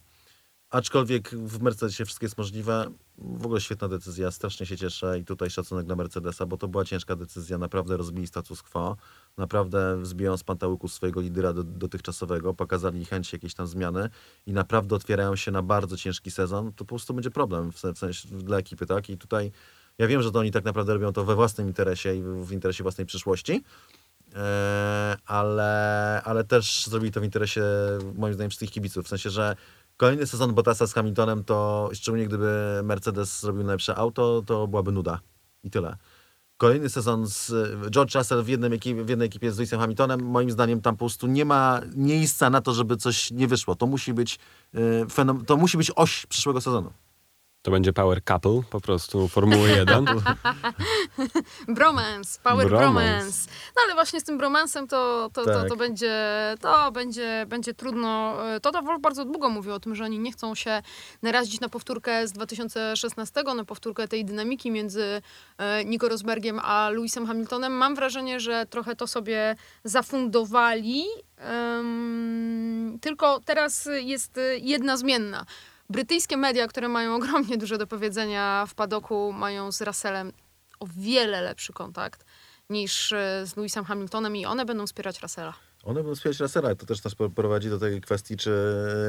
[0.70, 2.90] Aczkolwiek w Mercedesie wszystko jest możliwe.
[3.18, 6.84] W ogóle świetna decyzja, strasznie się cieszę i tutaj szacunek dla Mercedesa, bo to była
[6.84, 8.96] ciężka decyzja, naprawdę rozbili status quo,
[9.36, 14.10] naprawdę wzbiją z pantałyku swojego lidera do, dotychczasowego, pokazali chęć jakiejś tam zmiany
[14.46, 17.94] i naprawdę otwierają się na bardzo ciężki sezon, to po prostu będzie problem w, sen-
[17.94, 19.10] w sensie dla ekipy, tak?
[19.10, 19.52] I tutaj
[19.98, 22.82] ja wiem, że to oni tak naprawdę robią to we własnym interesie i w, interesie
[22.82, 23.62] własnej przyszłości,
[24.34, 27.62] E, ale, ale też zrobili to w interesie,
[28.16, 29.04] moim zdaniem, wszystkich kibiców.
[29.04, 29.56] W sensie, że
[29.96, 35.20] kolejny sezon Bottasa z Hamiltonem, to szczególnie gdyby Mercedes zrobił najlepsze auto, to byłaby nuda.
[35.64, 35.96] I tyle.
[36.56, 37.52] Kolejny sezon z
[37.90, 38.72] George Russell w, jednym
[39.04, 42.60] w jednej ekipie z Lewisem Hamiltonem, moim zdaniem tam po prostu nie ma miejsca na
[42.60, 43.74] to, żeby coś nie wyszło.
[43.74, 44.38] To musi być,
[44.74, 46.92] e, to musi być oś przyszłego sezonu.
[47.64, 50.04] To będzie Power Couple, po prostu Formuły 1.
[51.68, 52.92] Bromance, power Bromance.
[52.92, 53.50] bromance.
[53.76, 55.68] No ale właśnie z tym bromansem to, to, to, Tak.
[55.68, 56.14] to, będzie,
[56.60, 58.36] to będzie, będzie trudno.
[58.54, 60.82] E, Toto Wolff bardzo długo mówił o tym, że oni nie chcą się
[61.22, 65.22] narazić na powtórkę z 2016, na powtórkę tej dynamiki między
[65.58, 67.72] e, Nico Rosbergiem a Lewisem Hamiltonem.
[67.72, 71.04] Mam wrażenie, że trochę to sobie zafundowali.
[71.38, 75.44] Em, tylko teraz jest e, jedna zmienna.
[75.90, 80.32] Brytyjskie media, które mają ogromnie dużo do powiedzenia w padoku, mają z Russellem
[80.80, 82.24] o wiele lepszy kontakt
[82.70, 85.54] niż e, z Lewisem Hamiltonem i one będą wspierać Russella.
[85.84, 86.74] One będą wspierać Russella.
[86.74, 88.50] To też nas prowadzi do tej kwestii, czy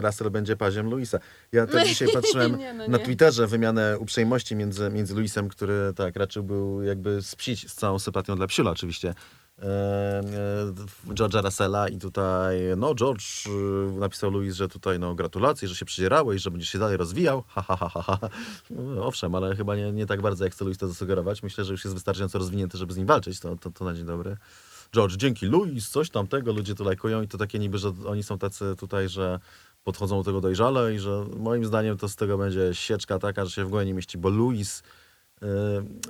[0.02, 1.20] Russell będzie paziem Luisa.
[1.52, 3.06] Ja też dzisiaj patrzyłem Nie, no na nie.
[3.06, 8.36] Twitterze wymianę uprzejmości między, między Luisem, który tak raczył był jakby spsić z całą sympatią
[8.36, 9.14] dla Psiula oczywiście.
[9.62, 10.22] E,
[11.08, 15.86] George'a Russella i tutaj, no George e, napisał Louis, że tutaj no gratulacje, że się
[15.86, 18.20] przedzierałeś, że będziesz się dalej rozwijał, ha ha ha ha.
[18.70, 21.44] No, owszem, ale chyba nie, nie tak bardzo jak chce Louis to zasugerować.
[21.44, 24.06] Myślę, że już jest wystarczająco rozwinięty, żeby z nim walczyć, to, to, to na dzień
[24.06, 24.38] dobry.
[24.96, 28.38] George, dzięki Louis, coś tamtego, ludzie to lajkują i to takie niby, że oni są
[28.38, 29.40] tacy tutaj, że
[29.84, 33.52] podchodzą do tego dojrzale i że moim zdaniem to z tego będzie sieczka taka, że
[33.52, 34.84] się w głowie nie mieści, bo Louis y,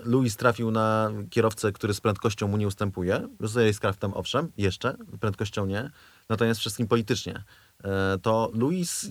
[0.04, 3.28] Louis trafił na kierowcę, który z prędkością mu nie ustępuje.
[3.40, 5.90] Z racecraftem owszem, jeszcze, prędkością nie.
[6.30, 7.44] Natomiast wszystkim politycznie.
[7.84, 9.10] E, To Louis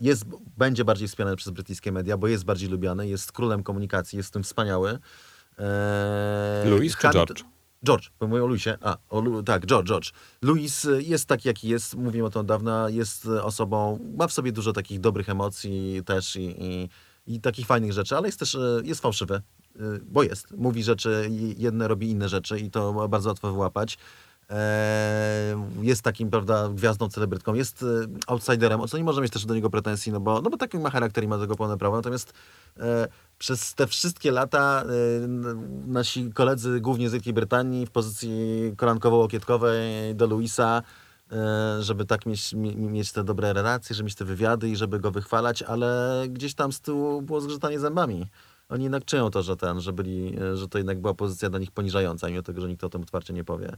[0.00, 0.24] jest,
[0.56, 4.32] będzie bardziej wspierany przez brytyjskie media, bo jest bardziej lubiany, jest królem komunikacji, jest w
[4.32, 4.98] tym wspaniały.
[5.58, 7.44] E, Louis czy George?
[7.84, 8.78] George, bo mówię o Luisie.
[8.80, 10.10] A, o, Lu- tak, George, George.
[10.42, 14.26] Louis y, jest taki, jaki jest, mówiłem o tym od dawna, jest y, osobą, ma
[14.26, 16.88] w sobie dużo takich dobrych emocji też i, i,
[17.26, 19.34] i takich fajnych rzeczy, ale jest też, y, jest fałszywy,
[19.76, 20.50] y, bo jest.
[20.50, 23.98] Mówi rzeczy, jedne robi inne rzeczy i to bardzo łatwo wyłapać.
[24.50, 27.84] E, Jest takim, prawda, gwiazdą, celebrytką, jest
[28.26, 30.78] outsiderem, o co nie możemy mieć też do niego pretensji, no bo, no bo taki
[30.78, 32.32] ma charakter i ma tego pełne prawo, natomiast
[32.78, 33.08] e,
[33.38, 34.84] przez te wszystkie lata
[35.86, 38.30] nasi koledzy, głównie z Wielkiej Brytanii, w pozycji
[38.76, 40.82] kolankowo-łokietkowej do Luisa,
[41.80, 45.10] żeby tak mieć, mie- mieć te dobre relacje, żeby mieć te wywiady i żeby go
[45.10, 48.26] wychwalać, ale gdzieś tam z tyłu było zgrzytanie zębami.
[48.68, 51.58] Oni jednak czują to, że ten, że byli, y, że to jednak była pozycja dla
[51.58, 53.76] nich poniżająca, mimo tego, że nikt o tym otwarcie nie powie.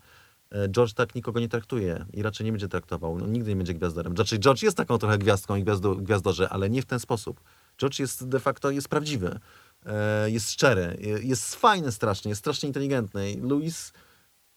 [0.50, 3.18] E, George tak nikogo nie traktuje i raczej nie będzie traktował.
[3.18, 4.14] No, nigdy nie będzie gwiazdorem.
[4.14, 7.40] Znaczy, George jest taką trochę gwiazdką i gwiazdo, gwiazdorzy, ale nie w ten sposób.
[7.80, 9.38] George jest de facto jest prawdziwy.
[9.86, 13.36] e, jest szczery, e, jest fajny strasznie, jest strasznie inteligentny.
[13.42, 13.92] Louis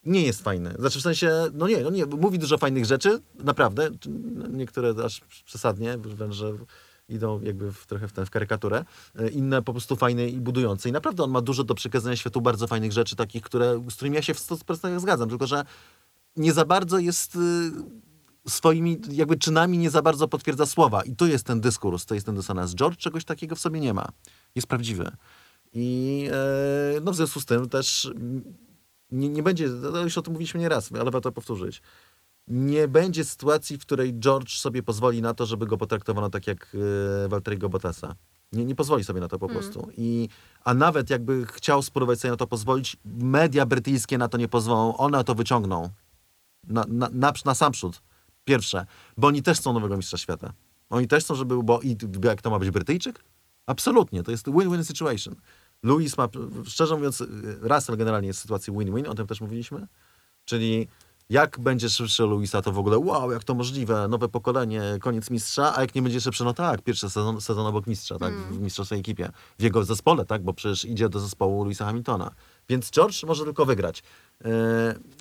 [0.08, 0.74] nie jest fajny.
[0.80, 3.90] Znaczy w sensie, no nie, no nie, mówi dużo fajnych rzeczy, naprawdę.
[4.50, 6.54] Niektóre aż przesadnie, wręcz, że
[7.10, 8.86] idą jakby w, trochę w, ten, w karykaturę.
[9.16, 10.90] E, Inne po prostu fajne i budujące.
[10.90, 14.16] I naprawdę on ma dużo do przekazania światu bardzo fajnych rzeczy, takich, które, z którymi
[14.16, 15.30] ja się w 100% zgadzam.
[15.30, 15.66] Tylko, że
[16.36, 17.40] nie za bardzo jest y,
[18.50, 21.02] swoimi jakby czynami nie za bardzo potwierdza słowa.
[21.02, 22.76] I to jest ten dyskurs, to jest ten dysonans.
[22.76, 24.08] George czegoś takiego w sobie nie ma.
[24.56, 25.12] Jest prawdziwy.
[25.74, 28.12] I e, no w związku z tym też
[29.12, 31.82] nie, nie będzie, no już o tym mówiliśmy nie raz, ale warto powtórzyć.
[32.48, 36.76] Nie będzie sytuacji, w której George sobie pozwoli na to, żeby go potraktowano tak jak
[37.26, 38.16] e, Walteriego Bottasa.
[38.52, 39.90] Nie, nie pozwoli sobie na to po prostu.
[39.98, 40.30] I,
[40.64, 44.98] a nawet jakby chciał spróbować sobie na to pozwolić, media brytyjskie na to nie pozwolą,
[44.98, 45.90] one to wyciągną.
[46.64, 48.02] Na, na, na, na sam przód.
[48.46, 48.86] Pierwsze,
[49.18, 50.54] bo oni też chcą nowego mistrza świata.
[50.90, 53.24] Oni też chcą, żeby, bo i jak to ma być Brytyjczyk?
[53.66, 55.36] Absolutnie, to jest win-win situation.
[55.84, 56.28] Louis ma,
[56.66, 57.24] szczerze mówiąc,
[57.62, 59.88] Russell generalnie jest w sytuacji win-win, o tym też mówiliśmy.
[60.46, 60.88] Czyli
[61.30, 65.76] jak będzie szybszy Louisa, to w ogóle wow, jak to możliwe, nowe pokolenie, koniec mistrza,
[65.76, 69.00] a jak nie będzie szybszy, no tak, pierwszy sezon, sezon obok mistrza, tak, w mistrzowskiej
[69.00, 72.32] ekipie, w jego zespole, tak, bo przecież idzie do zespołu Louisa Hamiltona.
[72.70, 74.04] Więc George może tylko wygrać.
[74.46, 74.50] E,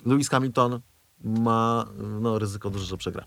[0.05, 0.79] Lewis Hamilton
[1.23, 3.23] ma no, ryzyko duże, że przegra.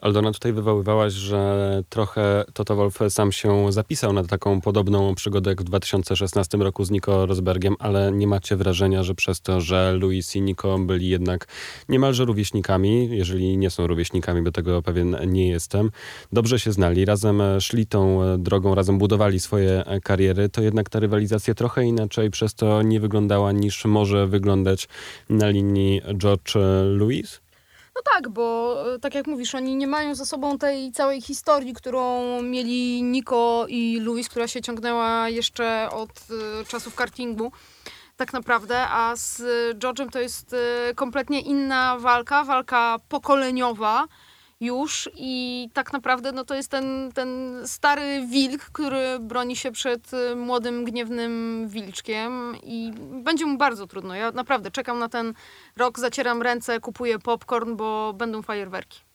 [0.00, 5.60] Aldona, tutaj wywoływałaś, że trochę Toto Wolff sam się zapisał na taką podobną przygodę jak
[5.60, 10.36] w 2016 roku z Nico Rosbergiem, ale nie macie wrażenia, że przez to, że Luis
[10.36, 11.46] i Nico byli jednak
[11.88, 15.90] niemalże rówieśnikami, jeżeli nie są rówieśnikami, bo tego pewien nie jestem,
[16.32, 21.54] dobrze się znali, razem szli tą drogą, razem budowali swoje kariery, to jednak ta rywalizacja
[21.54, 24.88] trochę inaczej przez to nie wyglądała niż może wyglądać
[25.30, 27.45] na linii George-Louis?
[27.96, 31.74] No tak, bo e, tak jak mówisz, oni nie mają za sobą tej całej historii,
[31.74, 37.52] którą mieli Nico i Luis, która się ciągnęła jeszcze od e, czasów kartingu.
[38.16, 39.42] Tak naprawdę, a z
[39.78, 44.04] George'em to jest e, kompletnie inna walka, walka pokoleniowa
[44.60, 50.12] już i tak naprawdę no to jest ten, ten stary wilk, który broni się przed
[50.14, 52.92] y, młodym, gniewnym wilczkiem i
[53.22, 54.14] będzie mu bardzo trudno.
[54.14, 55.34] Ja naprawdę czekam na ten
[55.76, 59.05] rok, zacieram ręce, kupuję popcorn, bo będą fajerwerki.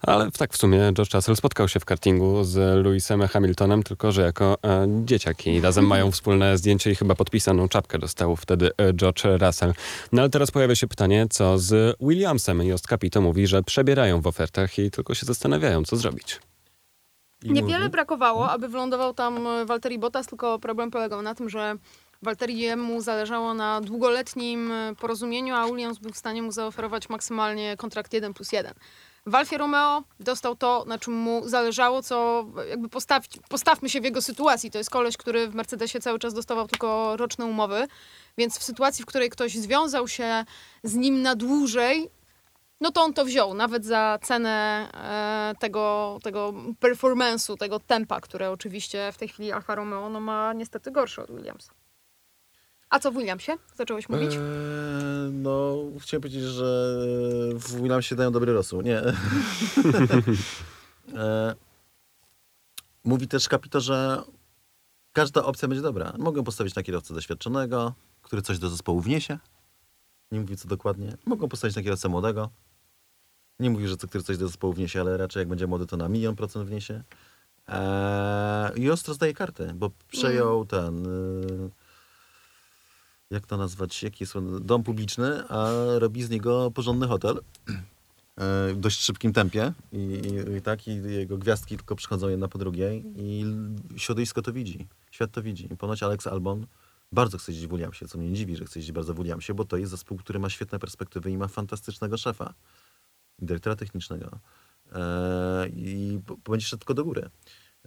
[0.00, 4.22] Ale tak w sumie George Russell spotkał się w kartingu z Lewisem Hamiltonem, tylko że
[4.22, 8.92] jako e, dzieciak i razem mają wspólne zdjęcie i chyba podpisaną czapkę dostał wtedy e,
[8.92, 9.72] George Russell.
[10.12, 12.62] No ale teraz pojawia się pytanie, co z Williamsem?
[12.62, 16.40] Jost Capito mówi, że przebierają w ofertach i tylko się zastanawiają, co zrobić.
[17.44, 21.48] I Niewiele mówi- brakowało, aby wylądował tam e, Walteri Bottas, tylko problem polegał na tym,
[21.50, 21.74] że
[22.22, 28.12] Walteriemu zależało na długoletnim e, porozumieniu, a Williams był w stanie mu zaoferować maksymalnie kontrakt
[28.12, 28.74] 1 plus 1.
[29.26, 34.04] W Alfie Romeo dostał to, na czym mu zależało, co jakby postaw, postawmy się w
[34.04, 34.70] jego sytuacji.
[34.70, 37.88] To jest koleś, który w Mercedesie cały czas dostawał tylko roczne umowy,
[38.38, 40.44] więc w sytuacji, w której ktoś związał się
[40.82, 42.10] z nim na dłużej,
[42.80, 48.50] no to on to wziął, nawet za cenę e, tego, tego performance'u, tego tempa, które
[48.50, 51.72] oczywiście w tej chwili Alfa Romeo no, ma niestety gorsze od Williamsa.
[52.92, 53.52] A co w Williamsie?
[53.74, 54.34] Zacząłeś mówić?
[54.34, 54.40] Eee,
[55.32, 56.96] no, chciałem powiedzieć, że
[57.54, 58.82] w Williamsie dają dobry rosół.
[58.82, 59.02] Nie.
[61.14, 61.54] Eee,
[63.04, 64.22] mówi też kapito, że
[65.12, 66.12] każda opcja będzie dobra.
[66.18, 69.38] Mogą postawić na kierowcę doświadczonego, który coś do zespołu wniesie.
[70.32, 71.16] Nie mówi co dokładnie.
[71.26, 72.50] Mogą postawić na kierowcę młodego.
[73.60, 76.08] Nie mówi, że który coś do zespołu wniesie, ale raczej jak będzie młody, to na
[76.08, 77.02] milion procent wniesie.
[77.68, 81.06] Eee, I ostro zdaje kartę, bo przejął ten...
[81.06, 81.81] y,
[83.32, 87.40] jak to nazwać, jaki jest dom publiczny, a robi z niego porządny hotel.
[88.36, 89.72] E, w dość szybkim tempie.
[89.92, 93.44] I, i, i tak, i jego gwiazdki tylko przychodzą jedna po drugiej i
[93.96, 95.72] środowisko to widzi, świat to widzi.
[95.72, 96.66] I ponoć Alex Albon
[97.12, 99.54] bardzo chce jeździć w Williamsie, co mnie nie dziwi, że chce jeździć bardzo w Williamsie,
[99.54, 102.54] bo to jest zespół, który ma świetne perspektywy i ma fantastycznego szefa,
[103.38, 104.30] dyrektora technicznego.
[104.92, 106.20] E, i
[106.50, 107.30] będzie szedł tylko do góry.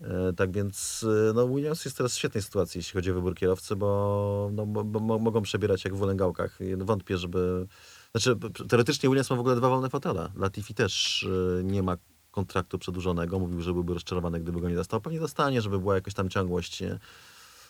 [0.02, 3.36] E, Tak więc e, no, Williams jest teraz w świetnej sytuacji, jeśli chodzi o wybór
[3.36, 6.60] kierowcy, bo, no, bo, bo mo- mogą przebierać jak w wolęgałkach.
[6.78, 7.68] Wątpię, żeby...
[8.12, 8.36] Znaczy,
[8.70, 10.32] teoretycznie Williams ma w ogóle dwa wolne fotele.
[10.36, 11.24] Latifi też
[11.60, 11.98] e, nie ma
[12.32, 13.40] kontraktu przedłużonego.
[13.40, 15.02] Mówił, że byłby rozczarowany, gdyby go nie dostał.
[15.02, 16.82] Pewnie dostanie, żeby była jakaś tam ciągłość.
[16.82, 17.00] e.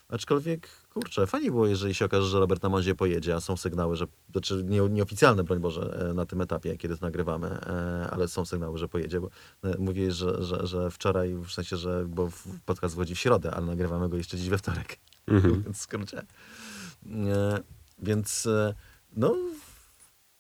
[0.10, 3.96] Aczkolwiek, kurczę, fajnie było, jeżeli się okaże, że Robert na Monzie pojedzie, a są sygnały,
[3.96, 8.28] że, znaczy nie, nieoficjalne, broń Boże, e, na tym etapie, kiedy to nagrywamy, e, ale
[8.28, 9.30] są sygnały, że pojedzie, bo
[9.64, 12.30] e, mówiłeś, że, że, że wczoraj, w sensie, że, bo
[12.66, 14.98] podcast wchodzi w środę, ale nagrywamy go jeszcze dziś we wtorek,
[15.28, 15.62] Mhm.
[15.64, 16.24] więc w skrócie.
[17.08, 17.60] E,
[18.00, 18.48] Więc,
[19.18, 19.36] no,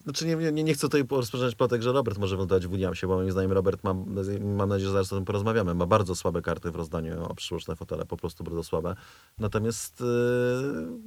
[0.05, 3.15] Znaczy nie, nie, nie chcę tutaj rozpoczynać plotek, że Robert może wylądować w Williamsie, bo
[3.15, 3.93] moim zdaniem Robert, ma,
[4.41, 7.75] mam nadzieję, że zaraz o tym porozmawiamy, ma bardzo słabe karty w rozdaniu o przyszłoczne
[7.75, 8.95] fotele, po prostu bardzo słabe.
[9.37, 10.07] Natomiast yy,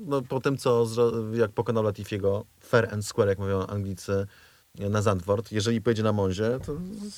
[0.07, 0.87] no, po tym, co
[1.33, 4.27] jak pokonał Latifiego fair and square, jak mówią Anglicy,
[4.79, 5.53] na Zandvoort.
[5.53, 6.73] Jeżeli pojedzie na Monzie, to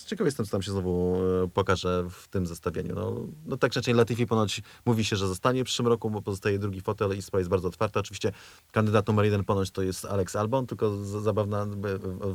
[0.06, 2.94] ciekawy jestem, co tam się znowu e, pokaże w tym zestawieniu.
[2.94, 6.22] No, no tak czy inaczej Latifi ponoć mówi się, że zostanie w przyszłym roku, bo
[6.22, 8.00] pozostaje drugi fotel i sprawa jest bardzo otwarta.
[8.00, 8.32] Oczywiście
[8.72, 11.66] kandydat numer jeden ponoć to jest Alex Albon, tylko zabawna e,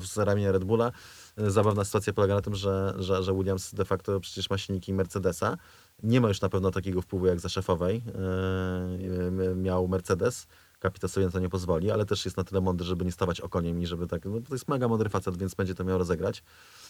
[0.06, 0.92] z ramienia Red Bulla.
[1.38, 4.94] E, Zabawna sytuacja polega na tym, że, że, że Williams de facto przecież ma silniki
[4.94, 5.58] Mercedesa.
[6.04, 10.48] Nie ma już na pewno takiego wpływu jak za szefowej e, e, miał Mercedes
[10.80, 13.42] kapita sobie na to nie pozwoli, ale też jest na tyle mądry, żeby nie stawać
[13.42, 16.44] okoniem i żeby tak, no to jest mega mądry facet, więc będzie to miał rozegrać.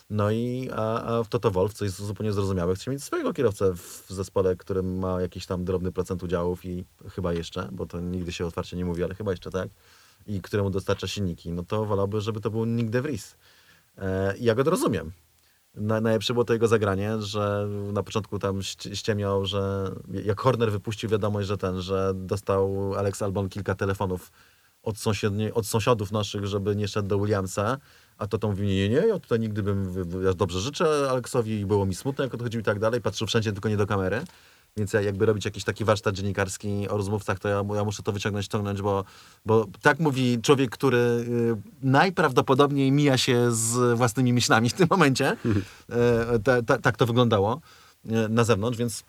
[0.10, 3.74] No i a, a w Toto Wolf, co jest zupełnie zrozumiałe, chce mieć swojego kierowcę
[3.76, 8.32] w zespole, który ma jakiś tam drobny procent udziałów i chyba jeszcze, bo to nigdy
[8.32, 9.70] się otwarcie nie mówi, ale chyba jeszcze tak,
[10.28, 13.36] i któremu dostarcza silniki, no to wolałby, żeby to był Nick de Vries.
[13.98, 15.12] E, ja go rozumiem.
[15.78, 19.92] Na, najlepsze było to jego zagranie, że na początku tam ści- ściemniał, że
[20.24, 24.32] jak Horner wypuścił wiadomość, że ten, że dostał Alex Albon kilka telefonów
[24.84, 27.78] od, sąsiedni, od sąsiadów naszych, żeby nie szedł do Williamsa,
[28.18, 31.66] a to to mówi, nie, nie, ja tutaj nigdy bym, ja dobrze życzę Aleksowi i
[31.66, 34.22] było mi smutno, jak odchodził i tak dalej, patrzył wszędzie, tylko nie do kamery.
[34.78, 38.12] Więc ja jakby robić jakiś taki warsztat dziennikarski o rozmówcach, to ja, ja muszę to
[38.12, 39.04] wyciągnąć, ściągnąć, bo,
[39.46, 45.36] bo tak mówi człowiek, który y, najprawdopodobniej mija się z własnymi myślami w tym momencie.
[45.90, 47.62] E, ta, ta, tak to wyglądało
[48.10, 49.04] e, na zewnątrz, więc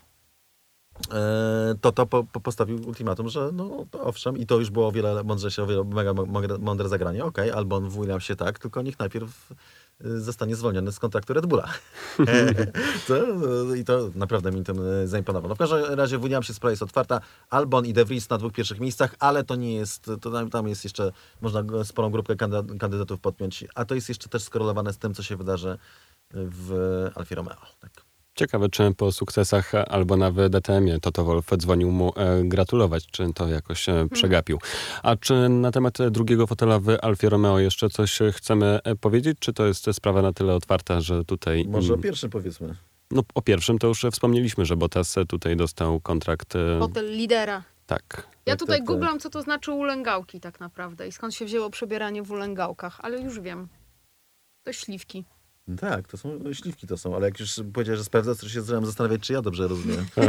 [1.10, 4.92] e, to, to po, po postawił ultimatum, że no owszem, i to już było o
[4.92, 6.12] wiele mądrzejsze, o wiele mega
[6.58, 7.24] mądre, zagranie.
[7.24, 9.52] Okej, Albon w Williamsie tak, tylko niech najpierw
[10.00, 11.68] zostanie zwolniony z kontraktu Red Bulla.
[13.08, 13.16] to,
[13.74, 15.48] I to naprawdę mi tym y, zaimponowało.
[15.48, 17.20] No w każdym razie w Williamsie sprawa jest otwarta.
[17.50, 20.68] Albon i De Vries na dwóch pierwszych miejscach, ale to nie jest, to tam, tam
[20.68, 24.98] jest jeszcze, można sporą grupkę kandydat, kandydatów podpiąć, a to jest jeszcze też skorelowane z
[24.98, 25.78] tym, co się wydarzy
[26.30, 27.56] w Alfie Romeo.
[27.80, 28.05] Tak.
[28.36, 33.48] Ciekawe, czy po sukcesach Albona w DTM-ie Toto Wolff dzwonił mu e, gratulować, czy to
[33.48, 34.58] jakoś e, przegapił.
[35.02, 38.96] A czy na temat e, drugiego fotela w Alfie Romeo jeszcze coś e, chcemy e,
[38.96, 41.64] powiedzieć, czy to jest sprawa na tyle otwarta, że tutaj...
[41.68, 42.74] Może o mm, pierwszym powiedzmy.
[43.10, 46.56] No o pierwszym to już e, wspomnieliśmy, że Bottas e, tutaj dostał kontrakt...
[46.56, 47.62] e, Hotel lidera.
[47.86, 48.26] Tak.
[48.46, 48.94] Ja Tak, tutaj tak, tak.
[48.94, 53.20] googlam, co to znaczy ulęgałki tak naprawdę i skąd się wzięło przebieranie w ulęgałkach, ale
[53.20, 53.68] już wiem.
[54.62, 55.24] To śliwki.
[55.80, 58.86] Tak, to są śliwki to są, ale jak już powiedziałeś, że sprawdzasz, to się zacząłem
[58.86, 60.06] zastanawiać, czy ja dobrze rozumiem.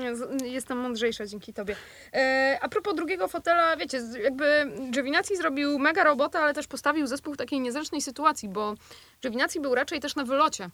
[0.00, 0.12] Nie,
[0.50, 1.76] Jestem mądrzejsza dzięki tobie.
[2.12, 7.34] E, a propos drugiego fotela, wiecie, jakby Giovinazzi zrobił mega robotę, ale też postawił zespół
[7.34, 8.74] w takiej niezręcznej sytuacji, bo
[9.22, 10.70] Giovinazzi był raczej też na wylocie.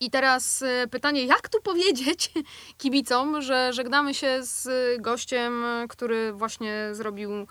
[0.00, 2.32] I teraz e, pytanie, jak tu powiedzieć
[2.78, 4.68] kibicom, że żegnamy się z
[5.02, 7.46] gościem, który właśnie zrobił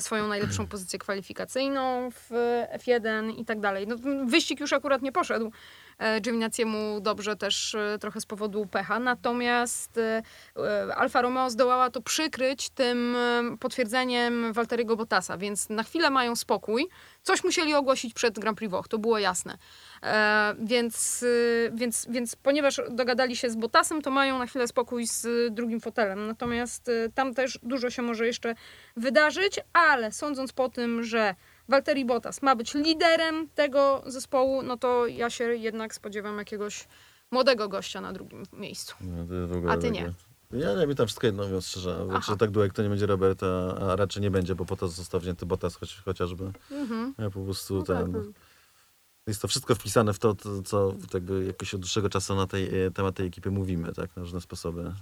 [0.00, 2.30] swoją najlepszą pozycję kwalifikacyjną w
[2.76, 3.86] F1 i tak dalej.
[3.86, 3.96] No,
[4.26, 5.52] wyścig już akurat nie poszedł.
[6.02, 10.22] E, Giovinazziemu dobrze też e, trochę z powodu pecha, natomiast e,
[10.96, 13.16] Alfa Romeo zdołała to przykryć tym
[13.60, 16.88] potwierdzeniem Walteriego Bottasa, więc na chwilę mają spokój.
[17.22, 19.58] Coś musieli ogłosić przed Grand Prix Włoch, to było jasne.
[20.58, 21.24] Więc,
[21.72, 26.26] więc, więc ponieważ dogadali się z Bottasem, to mają na chwilę spokój z drugim fotelem.
[26.26, 28.54] Natomiast tam też dużo się może jeszcze
[28.96, 31.34] wydarzyć, ale sądząc po tym, że
[31.72, 36.88] Walteri Bottas ma być liderem tego zespołu, no to ja się jednak spodziewam jakiegoś
[37.30, 38.94] młodego gościa na drugim miejscu.
[39.00, 40.12] No, A ty nie.
[40.52, 42.06] Ja nie wiem tam wszystko jedno, mówiąc szczerze.
[42.28, 44.88] Że tak długo, jak to nie będzie Robert, a, raczej nie będzie, bo po to
[44.88, 46.52] został wzięty Bottas choć, chociażby.
[46.70, 47.14] Mhm.
[47.18, 48.12] Ja po prostu No tak, ten...
[48.12, 48.22] no.
[49.26, 52.84] Jest to wszystko wpisane w to, to co jakby jakoś od dłuższego czasu na tej,
[52.84, 54.84] e, temat tej ekipy mówimy, tak, na różne sposoby.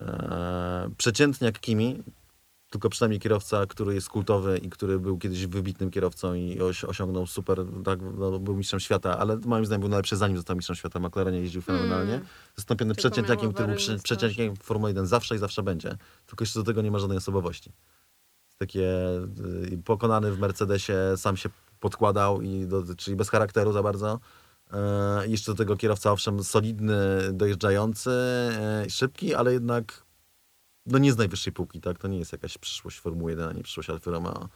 [0.00, 2.02] E, Przeciętnie jak Kimi,
[2.74, 7.58] tylko przynajmniej kierowca, który jest kultowy i który był kiedyś wybitnym kierowcą i osiągnął super,
[7.84, 11.00] tak, no, był mistrzem świata, ale moim zdaniem był najlepszy zanim został mistrzem świata.
[11.00, 12.20] McLarenie jeździł fenomenalnie.
[12.56, 14.02] Zastąpiony Tylko przeciętniakiem, który był prze, strach.
[14.02, 15.96] przeciętnikiem Formuły 1 zawsze i zawsze będzie.
[16.26, 17.72] Tylko jeszcze do tego nie ma żadnej osobowości.
[18.58, 18.88] Takie
[19.72, 21.48] y, pokonany w Mercedesie, sam się
[21.80, 24.20] podkładał, i do, czyli bez charakteru za bardzo.
[24.72, 26.96] E, jeszcze do tego kierowca, owszem, solidny,
[27.32, 30.03] dojeżdżający, e, szybki, ale jednak
[30.86, 31.98] no nie z najwyższej półki, tak?
[31.98, 34.48] To nie jest jakaś przyszłość Formuły 1, ani przyszłość Alfa Romeo.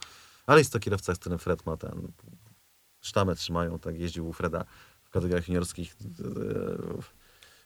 [0.45, 2.11] Ale jest to kierowca, z którym Fred ma ten
[3.01, 3.99] sztamę trzymają, tak?
[3.99, 4.65] Jeździł u Freda
[5.03, 5.95] w kategoriach juniorskich.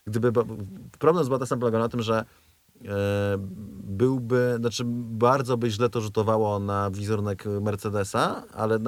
[0.06, 0.32] Gdyby,
[0.98, 2.24] problem z Bottasem polegał na tym, że
[2.84, 3.36] e,
[3.84, 8.78] byłby, znaczy bardzo by źle to rzutowało na wizerunek Mercedesa, ale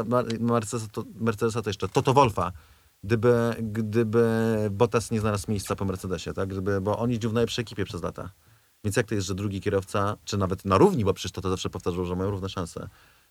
[0.40, 2.52] Mercedesa, to, Mercedesa to jeszcze Toto Wolfa,
[3.04, 4.26] gdyby, gdyby
[4.70, 6.48] Bottas nie znalazł miejsca po Mercedesie, tak?
[6.48, 8.30] Gdyby, bo on jeździł w najlepszej ekipie przez lata.
[8.86, 11.50] Więc jak to jest, że drugi kierowca, czy nawet na równi, bo przecież to, to
[11.50, 12.88] zawsze powtarzał, że mają równe szanse,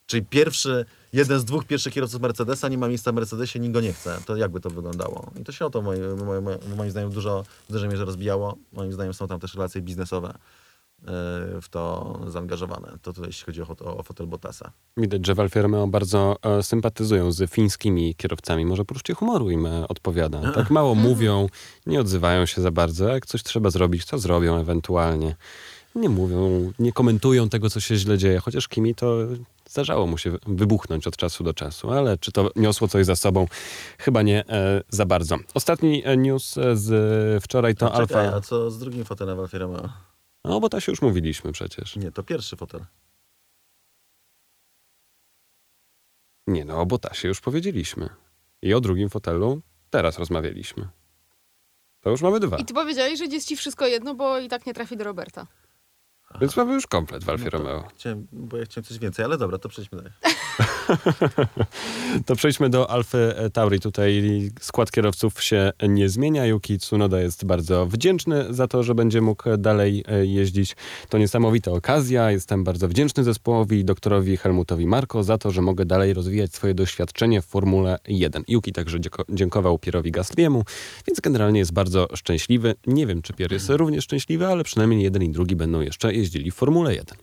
[0.08, 3.82] Czyli pierwszy, jeden z dwóch pierwszych kierowców Mercedesa nie ma miejsca w Mercedesie, nikt go
[3.82, 4.18] nie chce.
[4.26, 5.32] To jakby to wyglądało?
[5.42, 6.46] I to się o to moim, moim,
[6.78, 8.58] moim zdaniem dużo, w dużej mierze rozbijało.
[8.74, 10.34] Moim zdaniem są tam też relacje biznesowe
[11.62, 12.98] w to zaangażowane.
[13.02, 14.72] To tutaj jeśli chodzi o, o, o fotel Bottasa.
[14.98, 18.66] Widać, że Romeo bardzo e, sympatyzują z fińskimi kierowcami.
[18.66, 20.42] Może poczucie humoru im e, odpowiada.
[20.56, 21.48] Tak mało mówią,
[21.86, 23.08] nie odzywają się za bardzo.
[23.08, 25.36] Jak coś trzeba zrobić, to zrobią ewentualnie.
[25.96, 28.40] Nie mówią, nie komentują tego, co się źle dzieje.
[28.40, 29.18] Chociaż Kimi to
[29.70, 31.92] zdarzało mu się wybuchnąć od czasu do czasu.
[31.92, 33.48] Ale czy to niosło coś za sobą?
[33.98, 35.38] Chyba nie e, za bardzo.
[35.54, 38.20] Ostatni e, news z wczoraj to Alfa...
[38.20, 39.90] a co z drugim fotelem Romeo?
[40.46, 41.96] No, bo to się już mówiliśmy przecież.
[41.96, 42.86] Nie, to pierwszy fotel.
[46.48, 48.10] Nie no, o Botasie już powiedzieliśmy.
[48.62, 50.90] I o drugim fotelu teraz rozmawialiśmy.
[52.02, 52.58] To już mamy dwa.
[52.58, 55.48] I ty powiedziałeś, że jest ci wszystko jedno, bo i tak nie trafi do Roberta.
[56.42, 57.84] Więc mamy już komplet w Alfie No Romeo.
[57.96, 60.14] Chciałem, bo ja chciałem coś więcej, ale dobra, to przejdźmy dalej.
[62.26, 63.80] To przejdźmy do Alfy Tauri.
[63.80, 64.24] Tutaj
[64.60, 66.46] skład kierowców się nie zmienia.
[66.46, 70.76] Yuki Tsunoda jest bardzo wdzięczny za to, że będzie mógł dalej e, jeździć.
[71.10, 72.32] To niesamowita okazja.
[72.32, 77.42] Jestem bardzo wdzięczny zespołowi doktorowi Helmutowi Marko za to, że mogę dalej rozwijać swoje doświadczenie
[77.42, 78.44] w Formule 1.
[78.48, 79.00] Yuki także
[79.30, 80.64] dziękował Pierowi Gasliemu,
[81.08, 82.76] więc generalnie jest bardzo szczęśliwy.
[82.88, 86.52] Nie wiem, czy Pier jest również szczęśliwy, ale przynajmniej jeden i drugi będą jeszcze jeździli
[86.52, 87.18] w Formule 1.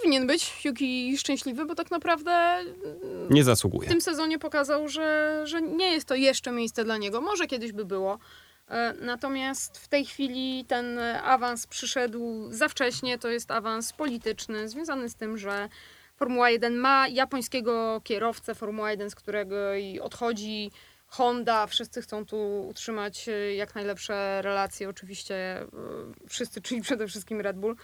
[0.00, 2.64] Powinien być Yuki szczęśliwy, bo tak naprawdę
[3.30, 3.88] Nie w zasługuje.
[3.88, 7.20] tym sezonie pokazał, że, że nie jest to jeszcze miejsce dla niego.
[7.20, 8.18] Może kiedyś by było.
[8.68, 13.18] E, Natomiast w tej chwili ten awans przyszedł za wcześnie.
[13.18, 15.68] To jest awans polityczny, związany z tym, że
[16.16, 20.70] Formuła 1 ma japońskiego kierowcę, Formuła 1, z którego i odchodzi
[21.06, 21.66] Honda.
[21.66, 24.88] Wszyscy chcą tu utrzymać e, jak najlepsze relacje.
[24.88, 25.66] Oczywiście e,
[26.28, 27.76] wszyscy, czyli przede wszystkim Red Bull,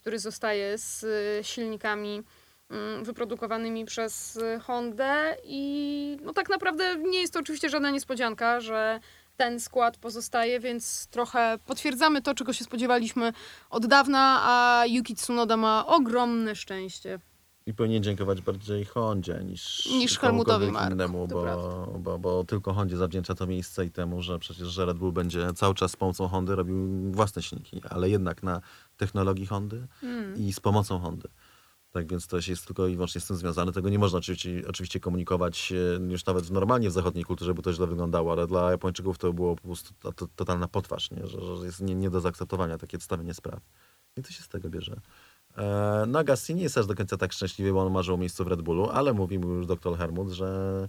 [0.00, 2.22] który zostaje z e, silnikami
[2.70, 5.36] mm, wyprodukowanymi przez y, Hondę.
[5.44, 9.00] I no tak naprawdę nie jest to oczywiście żadna niespodzianka, że
[9.36, 13.32] ten skład pozostaje, więc trochę potwierdzamy to, czego się spodziewaliśmy
[13.70, 17.20] od dawna, a Yuki Tsunoda ma ogromne szczęście.
[17.66, 22.96] I powinien dziękować bardziej Hondzie niż, Niż Helmutowi Marko, innemu, bo, bo, bo tylko Hondzie
[22.96, 26.28] zawdzięcza to miejsce i temu, że przecież że Red Bull będzie cały czas z pomocą
[26.28, 28.60] Hondy robił własne silniki, ale jednak na
[29.00, 30.36] technologii Hondy Mm.
[30.36, 31.28] i z pomocą Hondy.
[31.92, 33.72] Tak więc to jest tylko i wyłącznie z tym związane.
[33.72, 37.72] Tego nie można oczywiście, oczywiście komunikować e, już nawet normalnie w zachodniej kulturze, bo to
[37.72, 41.26] źle wyglądało, ale dla Japończyków to było po prostu to, to, totalna potwarz, nie?
[41.26, 43.60] Że, że jest nie, nie do zaakceptowania takie stawianie spraw.
[44.16, 45.00] I to się z tego bierze.
[45.56, 48.44] E, no Gassi nie jest aż do końca tak szczęśliwy, bo on marzył o miejscu
[48.44, 50.88] w Red Bullu, ale mówi mu już dr Hermut, że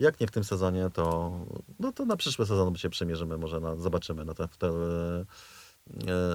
[0.00, 1.32] jak nie w tym sezonie, to,
[1.78, 5.24] no to na przyszły sezon się przemierzymy, może na, zobaczymy na ten fotel, e,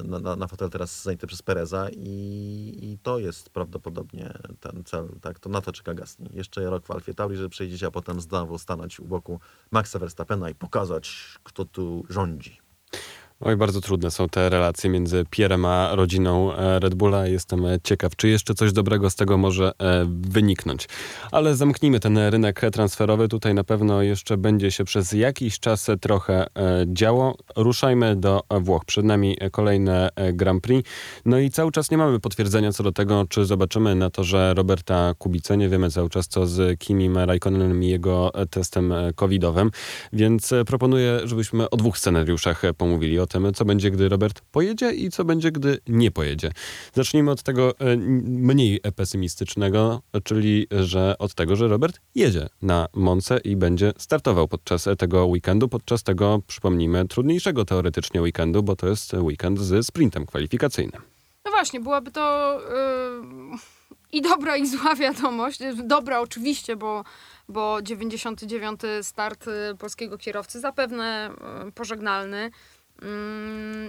[0.04, 5.10] na, na, na fotel teraz zajęty przez Pereza i, i to jest prawdopodobnie ten cel,
[5.22, 6.30] tak, to na to czeka Gasly.
[6.34, 9.40] Jeszcze rok w Alfie Tauri, żeby przejdzieć, a potem znowu stanąć u boku
[9.72, 12.65] Maxa Verstappena i pokazać, kto tu rządzi.
[13.42, 17.28] Oj, bardzo trudne są te relacje między Pierrem a rodziną e, Red Bulla.
[17.28, 20.88] Jestem e, ciekaw, czy jeszcze coś dobrego z tego może e, wyniknąć.
[21.32, 23.28] Ale zamknijmy ten rynek transferowy.
[23.28, 26.48] Tutaj na pewno jeszcze będzie się przez jakiś czas trochę
[26.86, 27.38] działo.
[27.56, 28.86] Ruszajmy do Włoch.
[28.86, 30.90] Przed nami kolejne Grand Prix.
[31.26, 34.54] No i cały czas nie mamy potwierdzenia co do tego, czy zobaczymy na to, że
[34.54, 39.72] Roberta Kubice, nie wiemy cały czas co z Kimim Raikkonenem i jego testem covidowym,
[40.14, 43.20] więc proponuję, żebyśmy o dwóch scenariuszach pomówili.
[43.28, 46.52] Tym, co będzie, gdy Robert pojedzie i co będzie, gdy nie pojedzie.
[46.94, 53.38] Zacznijmy od tego e, mniej pesymistycznego, czyli że od tego, że Robert jedzie na Monce
[53.38, 59.14] i będzie startował podczas tego weekendu, podczas tego, przypomnijmy, trudniejszego teoretycznie weekendu, bo to jest
[59.14, 61.02] weekend ze sprintem kwalifikacyjnym.
[61.46, 62.60] No właśnie, byłaby to
[63.52, 63.58] yy,
[64.12, 65.60] i dobra, i zła wiadomość.
[65.84, 67.04] Dobra oczywiście, bo,
[67.50, 68.82] bo 99.
[69.02, 71.30] start y, polskiego kierowcy zapewne
[71.68, 72.52] y, pożegnalny.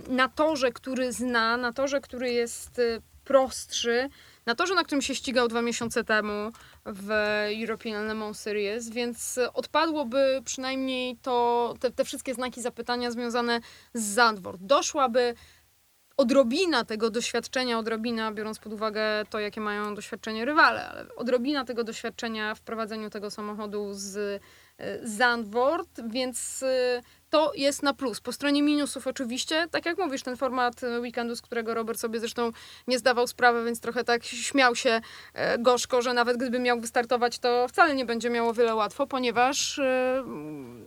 [0.08, 4.08] Na torze, który zna, na torze, który jest y, prostszy,
[4.46, 6.52] na torze, na którym się ścigał dwa miesiące temu
[6.86, 7.10] w
[7.60, 13.60] European Le Mans Series, więc odpadłoby przynajmniej to, te, te wszystkie znaki zapytania związane
[13.94, 14.60] z Zandvoort.
[14.62, 15.34] Doszłaby
[16.16, 21.84] odrobina tego doświadczenia, odrobina, biorąc pod uwagę to, jakie mają doświadczenie rywale, ale odrobina tego
[21.84, 24.42] doświadczenia w prowadzeniu tego samochodu z
[25.02, 28.20] Zandvoort, więc y, to jest na plus.
[28.20, 32.20] Po stronie minusów oczywiście, tak jak mówisz, ten format y, weekendu, z którego Robert sobie
[32.20, 32.52] zresztą
[32.86, 35.00] nie zdawał sprawy, więc trochę tak śmiał się
[35.34, 39.78] e, gorzko, że nawet gdyby miał wystartować, to wcale nie będzie miało wiele łatwo, ponieważ
[39.78, 39.82] y,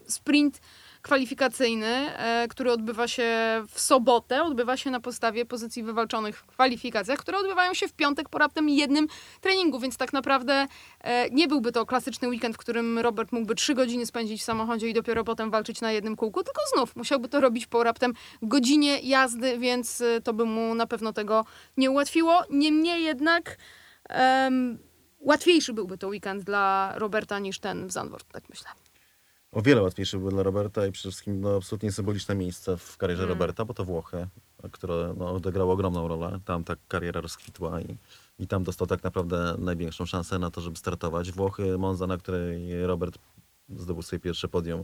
[0.07, 0.59] sprint
[1.01, 3.29] kwalifikacyjny, e, który odbywa się
[3.67, 8.29] w sobotę, odbywa się na podstawie pozycji wywalczonych w kwalifikacjach, które odbywają się w piątek
[8.29, 9.07] po raptem jednym
[9.41, 10.67] treningu, więc tak naprawdę
[11.01, 14.89] e, nie byłby to klasyczny weekend, w którym Robert mógłby trzy godziny spędzić w samochodzie
[14.89, 18.99] i dopiero potem walczyć na jednym kółku, tylko znów musiałby to robić po raptem godzinie
[18.99, 21.45] jazdy, więc e, to by mu na pewno tego
[21.77, 22.43] nie ułatwiło.
[22.49, 23.57] Niemniej jednak
[24.09, 24.77] em,
[25.19, 28.88] łatwiejszy byłby to weekend dla Roberta niż ten w Zandvoort, tak myślę.
[29.51, 33.23] O wiele łatwiejszy był dla Roberta i przede wszystkim no, absolutnie symboliczne miejsce w karierze
[33.23, 33.29] Mm.
[33.29, 34.27] Roberta, bo to Włochy,
[34.71, 36.39] które no, odegrało ogromną rolę.
[36.45, 37.97] Tam ta kariera rozkwitła i,
[38.39, 41.31] i tam dostał tak naprawdę największą szansę na to, żeby startować.
[41.31, 43.17] Włochy, Monza, na której Robert
[43.69, 44.83] zdobył swoje pierwsze podium e,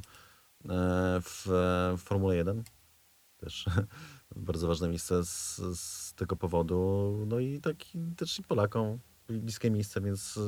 [1.21, 1.45] w,
[1.97, 2.63] w Formule 1.
[3.37, 3.65] Też
[4.35, 7.23] bardzo ważne miejsce z, z tego powodu.
[7.27, 8.99] No i taki też i Polakom
[9.29, 10.41] bliskie miejsce, więc y,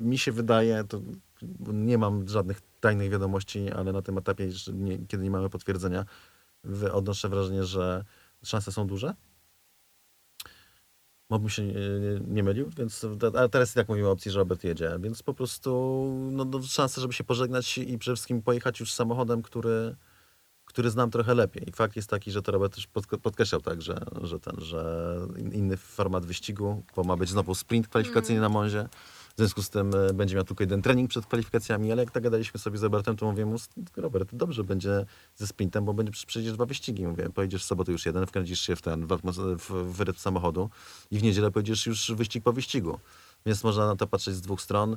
[0.00, 1.00] mi się wydaje, to
[1.72, 6.04] nie mam żadnych tajnych wiadomości, ale na tym etapie, nie, kiedy nie mamy potwierdzenia,
[6.92, 8.04] odnoszę wrażenie, że
[8.44, 9.14] szanse są duże.
[11.30, 11.74] Mógłbym się nie,
[12.28, 13.06] nie mylił, więc
[13.38, 15.70] a teraz jak mówimy o opcji, że Robert jedzie, więc po prostu
[16.32, 19.96] no, no, szanse, żeby się pożegnać i przede wszystkim pojechać już samochodem, który,
[20.64, 21.72] który znam trochę lepiej.
[21.74, 25.52] Fakt jest taki, że to Robert też podk- podkreślał tak, że, że, ten, że in-
[25.52, 28.88] inny format wyścigu, bo ma być znowu sprint kwalifikacyjny na Monzie.
[29.34, 32.22] W związku z tym e, będzie miał tylko jeden trening przed kwalifikacjami, ale jak tak
[32.22, 33.56] gadaliśmy sobie z Robertem, to mówię mu,
[33.96, 37.06] Robert, dobrze będzie ze sprintem, bo będzie przejdziesz dwa wyścigi.
[37.06, 39.16] Mówię, pojedziesz w sobotę już jeden, wkręcisz się w ten, w,
[39.58, 40.70] w, w rytm samochodu
[41.10, 42.98] i w niedzielę pojedziesz już wyścig po wyścigu.
[43.46, 44.96] Więc można na to patrzeć z dwóch stron.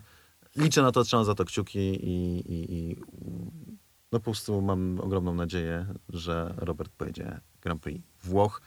[0.56, 2.96] Liczę na to, trzymam za to kciuki i, i, i
[4.12, 8.62] no po prostu mam ogromną nadzieję, że Robert pojedzie Grand Prix Włoch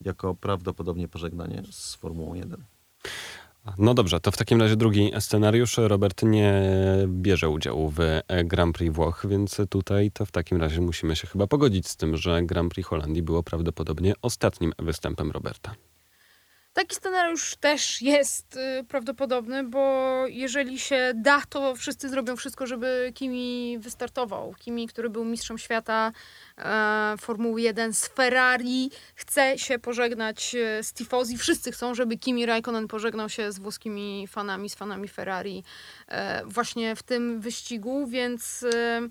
[0.00, 2.64] jako prawdopodobnie pożegnanie z Formułą 1.
[3.78, 5.76] No dobrze, to w takim razie drugi scenariusz.
[5.78, 6.62] Robert nie
[7.06, 7.98] bierze udziału w
[8.44, 12.16] Grand Prix Włoch, więc tutaj to w takim razie musimy się chyba pogodzić z tym,
[12.16, 15.74] że Grand Prix Holandii było prawdopodobnie ostatnim występem Roberta.
[16.80, 23.12] Taki scenariusz też jest y, prawdopodobny, bo jeżeli się da, to wszyscy zrobią wszystko, żeby
[23.14, 24.54] Kimi wystartował.
[24.58, 26.12] Kimi, który był mistrzem świata
[26.58, 31.38] e, Formuły 1 z Ferrari, chce się pożegnać e, z Tifosi.
[31.38, 35.64] Wszyscy chcą, żeby Kimi Raikkonen pożegnał się z włoskimi fanami, z fanami Ferrari
[36.08, 38.64] e, właśnie w tym wyścigu, więc...
[38.74, 39.08] E,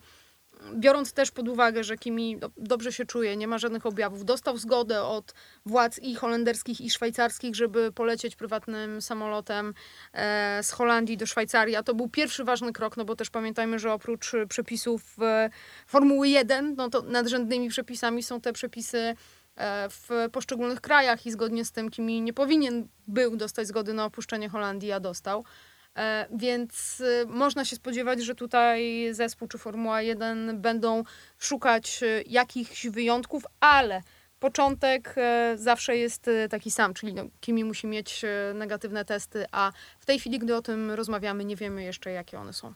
[0.76, 4.58] biorąc też pod uwagę, że Kimi do, dobrze się czuje, nie ma żadnych objawów, dostał
[4.58, 5.34] zgodę od
[5.66, 9.74] władz i holenderskich, i szwajcarskich, żeby polecieć prywatnym samolotem
[10.14, 11.76] e, z Holandii do Szwajcarii.
[11.76, 15.50] A to był pierwszy ważny krok, no bo też pamiętajmy, że oprócz przepisów e,
[15.88, 18.98] Formuły 1, no to nadrzędnymi przepisami są te przepisy
[19.56, 24.06] e, w poszczególnych krajach i zgodnie z tym Kimi nie powinien był dostać zgody na
[24.06, 25.44] opuszczenie Holandii, a dostał.
[25.98, 31.04] E, Więc y, można się spodziewać, że tutaj zespół czy Formuła 1 będą
[31.38, 34.02] szukać y, jakichś wyjątków, ale
[34.40, 38.22] początek e, zawsze jest y, taki sam, czyli no, Kimi musi mieć
[38.54, 42.54] negatywne testy, a w tej chwili, gdy o tym rozmawiamy, nie wiemy jeszcze, jakie one
[42.54, 42.74] są.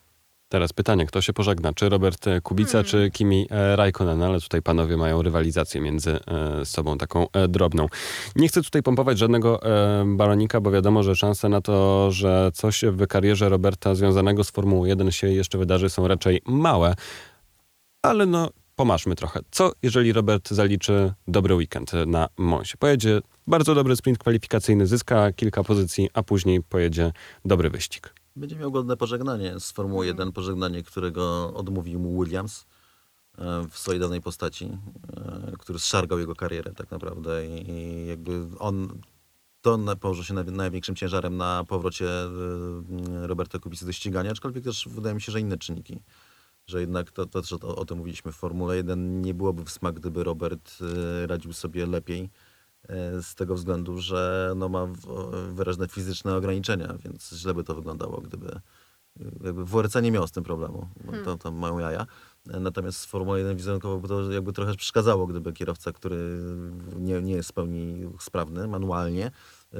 [0.53, 1.73] Teraz pytanie, kto się pożegna?
[1.73, 2.85] Czy Robert e, Kubica, Hmm.
[2.85, 4.23] czy Kimi e, Raikkonen?
[4.23, 7.87] Ale tutaj panowie mają rywalizację między e, sobą taką drobną.
[8.35, 9.59] Nie chcę tutaj pompować żadnego
[10.05, 14.85] balonika, bo wiadomo, że szanse na to, że coś w karierze Roberta związanego z Formułą
[14.85, 16.95] 1 się jeszcze wydarzy są raczej małe.
[18.01, 19.39] Ale no, pomaszmy trochę.
[19.51, 22.77] Co jeżeli Robert zaliczy dobry weekend na Monsie?
[22.77, 27.11] Pojedzie bardzo dobry sprint kwalifikacyjny, zyska kilka pozycji, a później pojedzie
[27.45, 28.22] dobry wyścig.
[28.35, 29.59] Będzie miał godne pożegnanie.
[29.59, 32.65] Z Formuły 1, pożegnanie, którego odmówił mu Williams
[33.37, 34.77] e, w swojej dawnej postaci,
[35.17, 38.99] e, który zszargał jego karierę tak naprawdę i jakby on
[39.61, 42.29] to na- położy się naj- największym ciężarem na powrocie e,
[43.27, 45.99] Roberta Kubicy do ścigania, aczkolwiek też wydaje mi się, że inne czynniki.
[46.67, 49.69] Że jednak to, to też o, o tym mówiliśmy w Formule 1 nie byłoby w
[49.71, 50.77] smak, gdyby Robert
[51.27, 52.29] radził sobie lepiej
[53.21, 58.21] z tego względu, że no, ma w- wyraźne fizyczne ograniczenia, więc źle by to wyglądało,
[58.21, 58.59] gdyby
[59.43, 62.05] jakby w WRC nie miał z tym problemu, bo to, to mają jaja.
[62.49, 66.39] E, Natomiast w Formule 1 wizerunkowo by to jakby trochę przeszkadzało, gdyby kierowca, który
[66.99, 69.25] nie, nie jest w pełni sprawny manualnie,
[69.73, 69.77] e,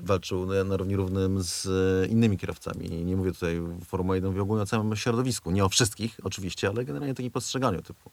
[0.00, 3.04] walczył na, na równi równym z e, innymi kierowcami.
[3.04, 5.50] Nie mówię tutaj w Formule 1, mówię ogólnie o całym środowisku.
[5.50, 8.10] Nie o wszystkich oczywiście, ale generalnie takim postrzeganiu typu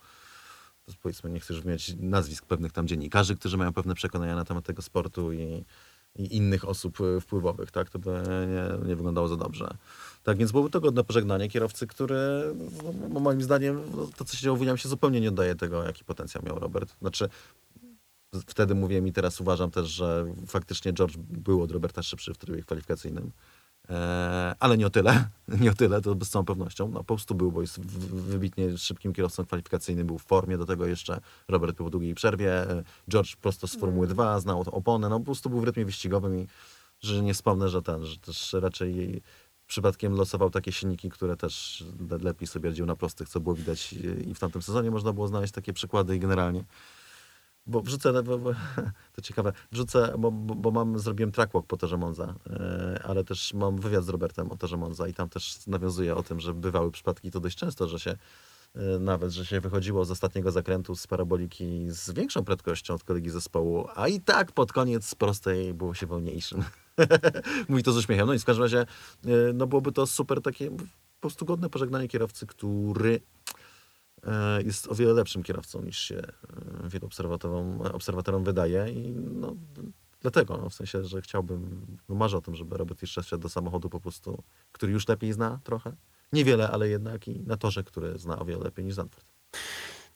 [1.01, 4.65] powiedzmy, nie chcę już wymieniać nazwisk pewnych tam dziennikarzy, którzy mają pewne przekonania na temat
[4.65, 5.65] tego sportu i,
[6.15, 7.89] i innych osób e, wpływowych, tak?
[7.89, 9.77] To by nie, nie wyglądało za dobrze.
[10.23, 12.15] Tak więc byłoby to godne pożegnanie kierowcy, który
[13.13, 16.03] no, moim zdaniem no, to, co się działo w Williamsie zupełnie nie oddaje tego, jaki
[16.03, 16.95] potencjał miał Robert.
[16.99, 17.29] Znaczy
[18.47, 22.61] wtedy mówiłem i teraz uważam też, że faktycznie George był od Roberta szybszy w trybie
[22.63, 23.31] kwalifikacyjnym.
[23.89, 25.29] E, ale nie o tyle,
[25.61, 26.88] nie o tyle, to z całą pewnością.
[26.88, 30.65] No, po prostu był, bo jest w- wybitnie szybkim kierowcą kwalifikacyjnym, był w formie, do
[30.65, 35.09] tego jeszcze Robert był po długiej przerwie, e, George prosto z Formuły 2, znał oponę,
[35.09, 36.47] no po prostu był w rytmie wyścigowym i
[37.01, 39.21] że nie wspomnę, że ten, że też raczej
[39.67, 43.93] przypadkiem losował takie silniki, które też le- lepiej sobie radził na prostych, co było widać
[44.27, 46.63] i w tamtym sezonie można było znaleźć takie przykłady i generalnie.
[47.66, 48.51] Bo wrzucę, bo, bo,
[49.16, 53.78] to ciekawe, wrzucę, bo, bo, mam, zrobiłem trackwalk po Torze Monza, e, ale też mam
[53.78, 57.32] wywiad z Robertem o Torze Monza i tam też nawiązuje o tym, że bywały przypadki
[57.32, 58.18] to dość często, że się
[58.76, 63.30] e, nawet, że się wychodziło z ostatniego zakrętu z paraboliki z większą prędkością od kolegi
[63.30, 66.64] zespołu, a i tak pod koniec prostej było się wolniejszym.
[67.70, 68.28] Mówi to z uśmiechem.
[68.28, 68.86] No i w każdym razie, e,
[69.53, 73.22] no byłoby to super takie po prostu godne pożegnanie kierowcy, który
[74.65, 79.55] jest o wiele lepszym kierowcą niż się e, wielu obserwatorom, obserwatorom wydaje i no,
[80.21, 83.49] dlatego, no, w sensie, że chciałbym, no, marzę o tym, żeby Robert jeszcze wsiadł do
[83.49, 85.95] samochodu po prostu, który już lepiej zna trochę.
[86.34, 89.28] Niewiele, ale jednak i na torze, który zna o wiele lepiej niż Zandvoort.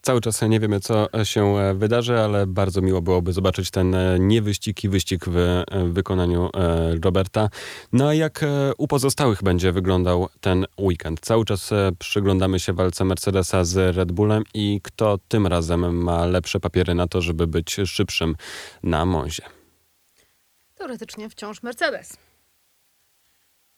[0.02, 4.20] Cały czas nie wiemy, co się e, wydarzy, ale bardzo miło byłoby zobaczyć ten e,
[4.20, 6.50] nie wyścig i wyścig w e, wykonaniu
[7.04, 7.50] Roberta.
[7.94, 8.46] No a jak
[8.78, 11.20] u pozostałych będzie wyglądał ten weekend?
[11.20, 11.70] Cały czas
[12.00, 17.08] przyglądamy się walce Mercedesa z Red Bullem i kto tym razem ma lepsze papiery na
[17.08, 18.36] to, żeby być szybszym
[18.84, 19.44] na Monzie.
[20.76, 22.18] Teoretycznie wciąż Mercedes.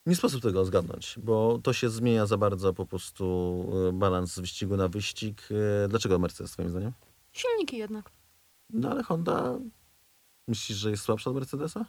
[0.05, 4.39] Nie sposób tego zgadnąć, bo to się zmienia za bardzo po prostu e, balans z
[4.39, 5.41] wyścigu na wyścig.
[5.85, 6.91] E, Dlaczego Mercedes, twoim zdaniem?
[7.31, 8.11] Silniki jednak.
[8.69, 9.57] No ale Honda,
[10.47, 11.85] myślisz, że jest słabsza od Mercedesa?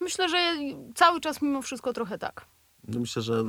[0.00, 0.54] Myślę, że
[0.94, 2.46] cały czas mimo wszystko trochę tak.
[2.88, 3.44] No Myślę, że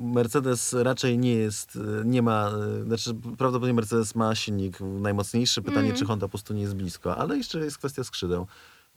[0.00, 2.50] Mercedes raczej nie jest, e, nie ma,
[2.86, 5.62] znaczy prawdopodobnie Mercedes ma silnik najmocniejszy.
[5.62, 5.98] Pytanie, Mm.
[5.98, 8.46] czy Honda po prostu nie jest blisko, ale jeszcze jest kwestia skrzydeł.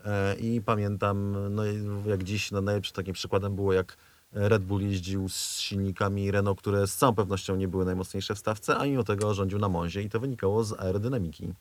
[0.06, 1.64] E, I pamiętam, no
[2.06, 3.98] jak dziś, no najlepszym takim przykładem było, jak
[4.32, 8.78] Red Bull jeździł z silnikami Renault, które z całą pewnością nie były najmocniejsze w stawce,
[8.78, 11.54] a mimo tego rządził na Monzie i to wynikało z aerodynamiki.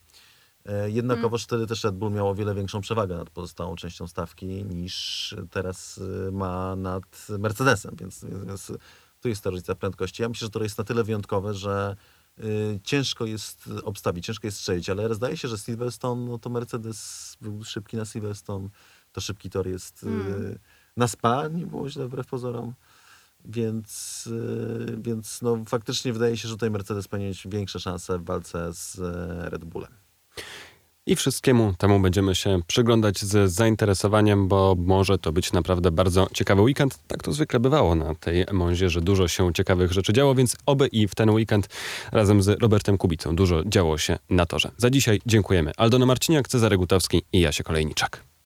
[0.65, 4.45] E, Jednakowoż wtedy też Red Bull miał o wiele większą przewagę nad pozostałą częścią stawki
[4.65, 8.71] niż teraz e, ma nad Mercedesem, więc, więc
[9.21, 10.21] tu jest ta różnica prędkości.
[10.21, 11.95] Ja myślę, że to jest na tyle wyjątkowe, że
[12.83, 17.63] ciężko jest obstawić, ciężko jest strzelić, ale zdaje się, że Silverstone, no to Mercedes był
[17.63, 18.69] szybki na Silverstone,
[19.11, 20.59] to szybki tor jest y, Mm.
[20.97, 22.73] na Spa, nie było źle wbrew pozorom.
[23.45, 28.25] Więc, y, więc no, faktycznie wydaje się, że tutaj Mercedes powinien mieć większe szanse w
[28.25, 29.91] walce z e, Red Bullem.
[31.07, 36.61] I wszystkiemu temu będziemy się przyglądać z zainteresowaniem, bo może to być naprawdę bardzo ciekawy
[36.61, 36.99] weekend.
[37.07, 40.87] Tak to zwykle bywało na tej Monzie, że dużo się ciekawych rzeczy działo, więc oby
[40.87, 41.69] i w ten weekend
[42.11, 44.71] razem z Robertem Kubicą dużo działo się na torze.
[44.77, 45.71] Za dzisiaj dziękujemy.
[45.77, 48.27] Aldona Marciniak, Cezary Gutowski i Jasie Kolejniczak.